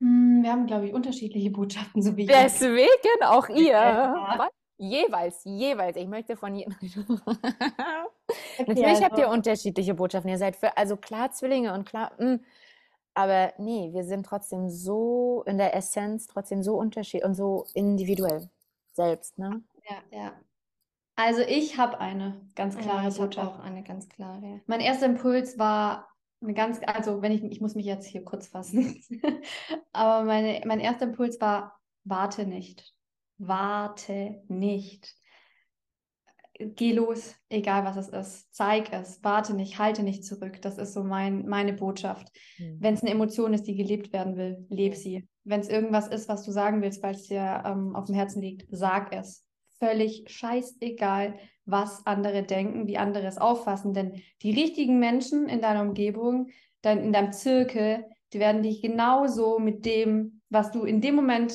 [0.00, 2.28] Hm, Wir haben, glaube ich, unterschiedliche Botschaften, so wie ich.
[2.28, 3.72] Deswegen auch ihr.
[3.72, 4.48] Ja.
[4.78, 5.96] Jeweils, jeweils.
[5.96, 6.74] Ich möchte von jedem.
[6.80, 10.30] Okay, Natürlich habt also- ihr unterschiedliche Botschaften.
[10.30, 12.36] Ihr seid für, also klar Zwillinge und klar, mm,
[13.24, 18.50] aber nee, wir sind trotzdem so in der Essenz, trotzdem so unterschiedlich und so individuell
[18.92, 19.62] selbst, ne?
[19.88, 20.40] Ja, ja.
[21.16, 23.36] Also ich habe eine ganz Ja, klare ich habe Botschaft.
[23.36, 24.62] auch eine ganz klare.
[24.66, 26.08] Mein erster Impuls war
[26.42, 29.02] eine ganz, also wenn ich, ich muss mich jetzt hier kurz fassen,
[29.92, 32.94] aber meine, mein erster Impuls war, warte nicht.
[33.38, 35.14] Warte nicht.
[36.76, 38.54] Geh los, egal was es ist.
[38.54, 40.60] Zeig es, warte nicht, halte nicht zurück.
[40.60, 42.28] Das ist so mein, meine Botschaft.
[42.78, 45.26] Wenn es eine Emotion ist, die gelebt werden will, leb sie.
[45.44, 48.42] Wenn es irgendwas ist, was du sagen willst, weil es dir ähm, auf dem Herzen
[48.42, 49.44] liegt, sag es.
[49.78, 53.94] Völlig scheißegal, was andere denken, wie andere es auffassen.
[53.94, 56.48] Denn die richtigen Menschen in deiner Umgebung,
[56.82, 58.04] dein, in deinem Zirkel,
[58.34, 61.54] die werden genauso mit dem, was du in dem Moment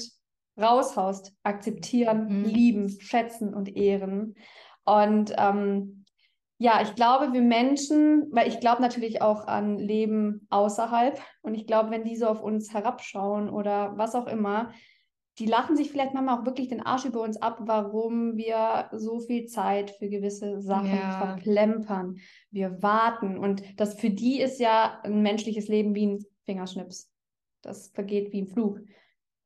[0.59, 2.45] raushaust, akzeptieren, Mhm.
[2.45, 4.35] lieben, schätzen und ehren.
[4.85, 6.05] Und ähm,
[6.57, 11.67] ja, ich glaube, wir Menschen, weil ich glaube natürlich auch an Leben außerhalb und ich
[11.67, 14.71] glaube, wenn die so auf uns herabschauen oder was auch immer,
[15.37, 19.19] die lachen sich vielleicht manchmal auch wirklich den Arsch über uns ab, warum wir so
[19.19, 21.11] viel Zeit für gewisse Sachen Ja.
[21.11, 22.15] verplempern.
[22.51, 27.11] Wir warten und das für die ist ja ein menschliches Leben wie ein Fingerschnips.
[27.61, 28.79] Das vergeht wie ein Flug.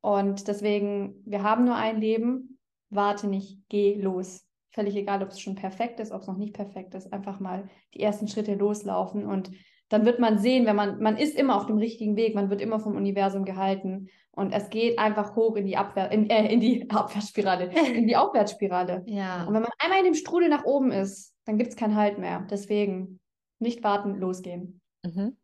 [0.00, 2.58] Und deswegen, wir haben nur ein Leben,
[2.90, 4.46] warte nicht, geh los.
[4.72, 7.68] Völlig egal, ob es schon perfekt ist, ob es noch nicht perfekt ist, einfach mal
[7.94, 9.50] die ersten Schritte loslaufen und
[9.88, 12.60] dann wird man sehen, wenn man, man ist immer auf dem richtigen Weg, man wird
[12.60, 16.60] immer vom Universum gehalten und es geht einfach hoch in die Abwehr, in, äh, in
[16.60, 19.02] die Abwärtsspirale, in die Aufwärtsspirale.
[19.06, 19.44] Ja.
[19.46, 22.18] Und wenn man einmal in dem Strudel nach oben ist, dann gibt es kein Halt
[22.18, 22.46] mehr.
[22.48, 23.18] Deswegen
[23.58, 24.80] nicht warten, losgehen.
[25.04, 25.36] Mhm.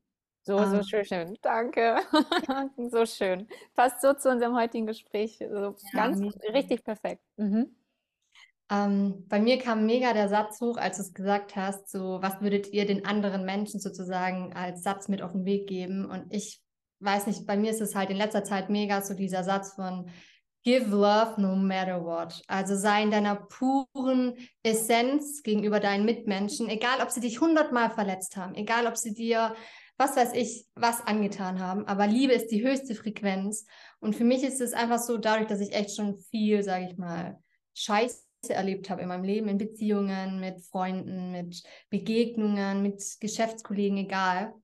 [0.44, 0.82] So, so Ah.
[0.84, 1.38] schön, schön.
[1.42, 1.96] Danke.
[2.90, 3.48] So schön.
[3.74, 5.38] Passt so zu unserem heutigen Gespräch.
[5.38, 6.52] So ganz mega.
[6.52, 7.22] richtig perfekt.
[7.36, 7.74] Mhm.
[8.68, 12.40] Ähm, bei mir kam mega der Satz hoch, als du es gesagt hast, so, was
[12.40, 16.04] würdet ihr den anderen Menschen sozusagen als Satz mit auf den Weg geben?
[16.04, 16.60] Und ich
[17.00, 20.10] weiß nicht, bei mir ist es halt in letzter Zeit mega so dieser Satz von
[20.64, 22.42] Give love no matter what.
[22.48, 28.36] Also sei in deiner puren Essenz gegenüber deinen Mitmenschen, egal ob sie dich hundertmal verletzt
[28.36, 29.54] haben, egal ob sie dir,
[29.96, 31.86] was weiß ich, was angetan haben.
[31.86, 33.64] Aber Liebe ist die höchste Frequenz.
[34.00, 36.98] Und für mich ist es einfach so, dadurch, dass ich echt schon viel, sage ich
[36.98, 37.38] mal,
[37.74, 44.54] Scheiß erlebt habe in meinem Leben, in Beziehungen, mit Freunden, mit Begegnungen, mit Geschäftskollegen, egal.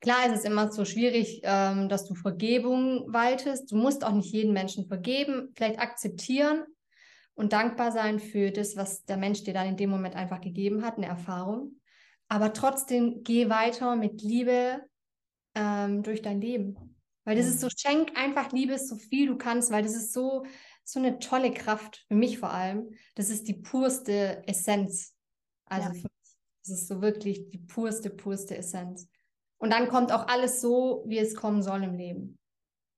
[0.00, 3.72] Klar ist es immer so schwierig, ähm, dass du Vergebung waltest.
[3.72, 6.64] Du musst auch nicht jeden Menschen vergeben, vielleicht akzeptieren
[7.34, 10.84] und dankbar sein für das, was der Mensch dir dann in dem Moment einfach gegeben
[10.84, 11.80] hat, eine Erfahrung.
[12.28, 14.82] Aber trotzdem geh weiter mit Liebe
[15.54, 16.96] ähm, durch dein Leben.
[17.24, 20.46] Weil das ist so, schenk einfach Liebe so viel du kannst, weil das ist so,
[20.90, 22.90] so eine tolle Kraft, für mich vor allem.
[23.14, 25.14] Das ist die purste Essenz.
[25.66, 25.94] Also Ja.
[25.94, 29.08] für mich ist es so wirklich die purste, purste Essenz.
[29.58, 32.38] Und dann kommt auch alles so, wie es kommen soll im Leben.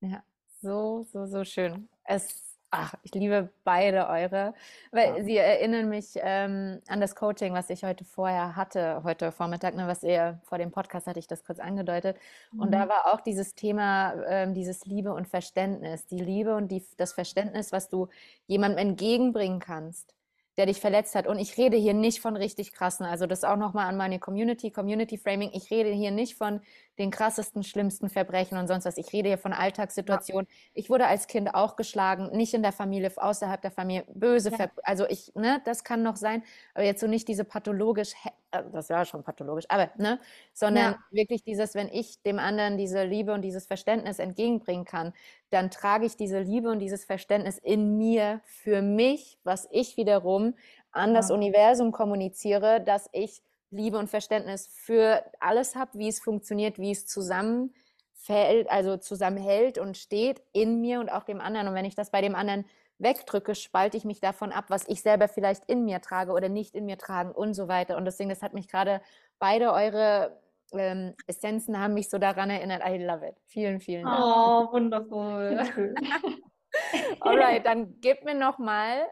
[0.00, 0.22] Ja,
[0.60, 1.88] so, so, so schön.
[2.04, 4.54] Es, ach, ich liebe beide eure,
[4.92, 5.24] weil Ja.
[5.24, 9.86] sie erinnern mich ähm, an das Coaching, was ich heute vorher hatte, heute Vormittag, ne,
[9.88, 12.16] was ihr vor dem Podcast hatte ich das kurz angedeutet.
[12.56, 16.84] Und da war auch dieses Thema, ähm, dieses Liebe und Verständnis, die Liebe und die,
[16.96, 18.08] das Verständnis, was du
[18.46, 20.14] jemandem entgegenbringen kannst,
[20.56, 21.26] der dich verletzt hat.
[21.26, 24.70] Und ich rede hier nicht von richtig krassen, also das auch nochmal an meine Community,
[24.70, 25.50] Community Framing.
[25.52, 26.60] Ich rede hier nicht von
[26.98, 28.98] den krassesten, schlimmsten Verbrechen und sonst was.
[28.98, 30.46] Ich rede hier von Alltagssituationen.
[30.50, 30.56] Ja.
[30.74, 34.50] Ich wurde als Kind auch geschlagen, nicht in der Familie, außerhalb der Familie, böse.
[34.50, 34.70] Ja.
[34.82, 36.42] Also ich, ne, das kann noch sein,
[36.74, 38.12] aber jetzt so nicht diese pathologisch,
[38.50, 40.20] äh, das war schon pathologisch, aber, ne,
[40.52, 40.98] sondern ja.
[41.10, 45.14] wirklich dieses, wenn ich dem anderen diese Liebe und dieses Verständnis entgegenbringen kann,
[45.50, 50.54] dann trage ich diese Liebe und dieses Verständnis in mir für mich, was ich wiederum
[50.92, 56.78] an das Universum kommuniziere, dass ich Liebe und Verständnis für alles habe, wie es funktioniert,
[56.78, 61.68] wie es zusammenfällt, also zusammenhält und steht in mir und auch dem anderen.
[61.68, 62.64] Und wenn ich das bei dem anderen
[62.98, 66.74] wegdrücke, spalte ich mich davon ab, was ich selber vielleicht in mir trage oder nicht
[66.74, 67.96] in mir tragen und so weiter.
[67.96, 69.00] Und deswegen, das hat mich gerade
[69.38, 70.36] beide eure
[70.72, 72.82] ähm, Essenzen haben mich so daran erinnert.
[72.86, 73.36] I love it.
[73.46, 74.18] Vielen, vielen Dank.
[74.20, 75.58] Oh, wundervoll.
[77.20, 79.06] Alright, dann gebt mir noch mal,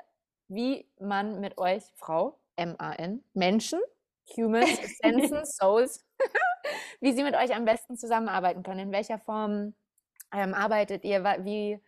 [0.48, 3.80] wie man mit euch, Frau, M-A-N, Menschen,
[4.36, 6.04] Humans, Essenzen, Souls,
[7.00, 8.80] wie sie mit euch am besten zusammenarbeiten können.
[8.80, 9.74] In welcher Form
[10.32, 11.24] ähm, arbeitet ihr?
[11.44, 11.80] Wie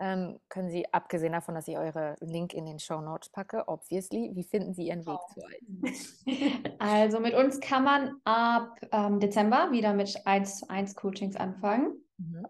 [0.00, 4.32] ähm, können Sie, abgesehen davon, dass ich eure Link in den Show Notes packe, obviously,
[4.34, 5.32] wie finden Sie Ihren Weg oh.
[5.32, 6.04] zu euch?
[6.78, 11.94] Also mit uns kann man ab ähm, Dezember wieder mit 1 zu 1 Coachings anfangen.
[12.18, 12.46] Mhm.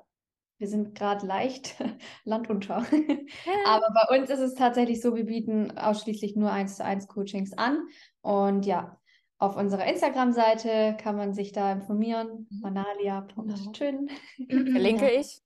[0.58, 1.76] Wir sind gerade leicht
[2.24, 2.76] landunter.
[3.66, 7.52] Aber bei uns ist es tatsächlich so, wir bieten ausschließlich nur 1 zu 1 Coachings
[7.52, 7.86] an.
[8.22, 8.98] Und ja,
[9.38, 12.48] auf unserer Instagram-Seite kann man sich da informieren.
[12.50, 12.60] Mhm.
[12.60, 14.08] Manalia.chin.
[14.48, 15.42] Verlinke ich.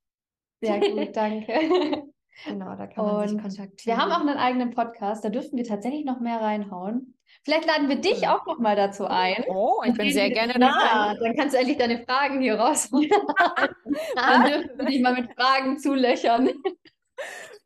[0.60, 2.04] Sehr gut, danke.
[2.44, 3.96] Genau, da kann man und sich kontaktieren.
[3.96, 7.18] Wir haben auch einen eigenen Podcast, da dürften wir tatsächlich noch mehr reinhauen.
[7.44, 9.44] Vielleicht laden wir dich auch noch mal dazu ein.
[9.48, 11.16] Oh, ich bin sehr gerne dabei.
[11.20, 12.90] Dann kannst du endlich deine Fragen hier raus.
[14.14, 16.50] dann dürfen wir dich mal mit Fragen zulöchern.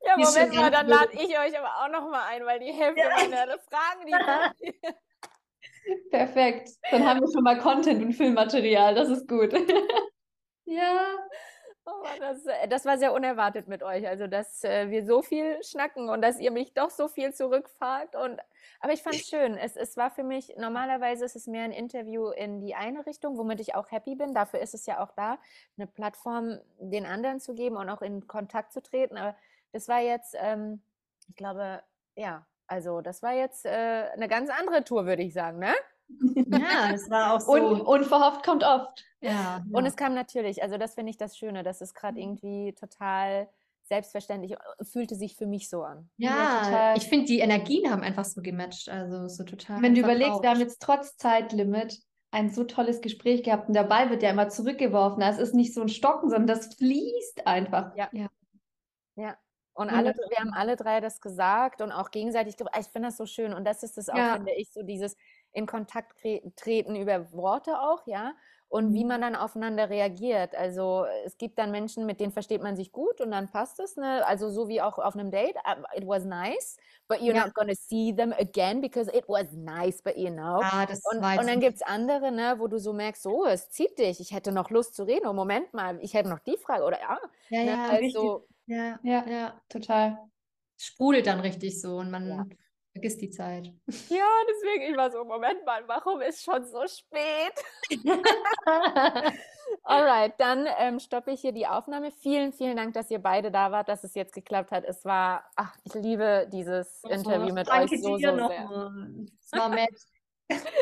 [0.05, 3.03] Ja, Moment mal, dann lade ich euch aber auch noch mal ein, weil die Hälfte
[3.03, 3.09] ja.
[3.09, 4.75] meiner Fragen, die
[6.11, 6.71] Perfekt.
[6.91, 8.95] Dann haben wir schon mal Content und Filmmaterial.
[8.95, 9.53] Das ist gut.
[10.65, 11.17] ja.
[11.85, 14.07] Oh, das, äh, das, war sehr unerwartet mit euch.
[14.07, 18.15] Also, dass äh, wir so viel schnacken und dass ihr mich doch so viel zurückfahrt.
[18.15, 18.41] Und,
[18.81, 19.57] aber ich fand es schön.
[19.57, 23.37] Es, es war für mich, normalerweise ist es mehr ein Interview in die eine Richtung,
[23.37, 24.33] womit ich auch happy bin.
[24.33, 25.39] Dafür ist es ja auch da,
[25.77, 29.17] eine Plattform den anderen zu geben und auch in Kontakt zu treten.
[29.17, 29.37] Aber
[29.73, 30.83] das war jetzt, ähm,
[31.29, 31.83] ich glaube,
[32.15, 35.75] ja, also das war jetzt äh, eine ganz andere Tour, würde ich sagen, ne?
[36.21, 37.53] Ja, es war auch so.
[37.53, 39.05] Un unverhofft kommt oft.
[39.21, 42.75] Ja, Und es kam natürlich, also das finde ich das Schöne, dass es gerade irgendwie
[42.75, 43.49] total
[43.85, 46.09] selbstverständlich äh, fühlte sich für mich so an.
[46.17, 49.83] Ja, ja ich finde, die Energien haben einfach so gematcht, also so total.
[49.83, 52.01] Wenn du überlegst, wir haben jetzt trotz Zeitlimit
[52.31, 55.23] ein so tolles Gespräch gehabt und Ball wird ja immer zurückgeworfen.
[55.23, 57.95] Es ist nicht so ein Stocken, sondern das fließt einfach.
[57.95, 58.09] Ja.
[58.13, 58.29] Ja.
[59.17, 59.37] ja.
[59.75, 63.25] Und alle, wir haben alle drei das gesagt und auch gegenseitig, ich finde das so
[63.25, 64.35] schön und das ist es auch, ja.
[64.35, 65.17] finde ich, so dieses
[65.53, 66.17] in Kontakt
[66.57, 68.35] treten über Worte auch, ja,
[68.73, 69.09] und wie mhm.
[69.09, 70.55] man dann aufeinander reagiert.
[70.55, 73.97] Also es gibt dann Menschen, mit denen versteht man sich gut und dann passt es,
[73.99, 74.27] ne?
[74.27, 75.57] Also so wie auch auf einem Date,
[75.95, 77.45] it was nice, but you're ja.
[77.45, 80.63] not gonna see them again because it was nice, but you know.
[80.63, 83.69] Ah, das und, und dann gibt es andere, ne, wo du so merkst, so, es
[83.69, 85.27] zieht dich, ich hätte noch Lust zu reden.
[85.27, 87.19] Oh, Moment mal, ich hätte noch die Frage oder ja.
[87.51, 87.67] Ja, ne?
[87.67, 90.19] ja, also, ja, ja, ja, total.
[90.79, 92.47] Sprudelt dann richtig so und man ja.
[92.93, 93.73] Vergisst die Zeit.
[94.09, 97.55] Ja, deswegen, ich war so, Moment mal, warum ist schon so spät?
[99.85, 102.13] Alright, dann ähm, stoppe ich hier die Aufnahme.
[102.13, 104.85] Vielen, vielen Dank, dass ihr beide da wart, dass es jetzt geklappt hat.
[104.85, 108.33] Es war, ach, ich liebe dieses oh, Interview mit euch so, so sehr.
[108.33, 109.27] Mal.
[109.41, 110.03] Es war Match.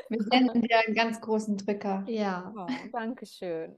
[0.08, 2.04] Wir senden dir einen ganz großen Drücker.
[2.08, 2.52] Ja.
[2.56, 3.76] Oh, Dankeschön.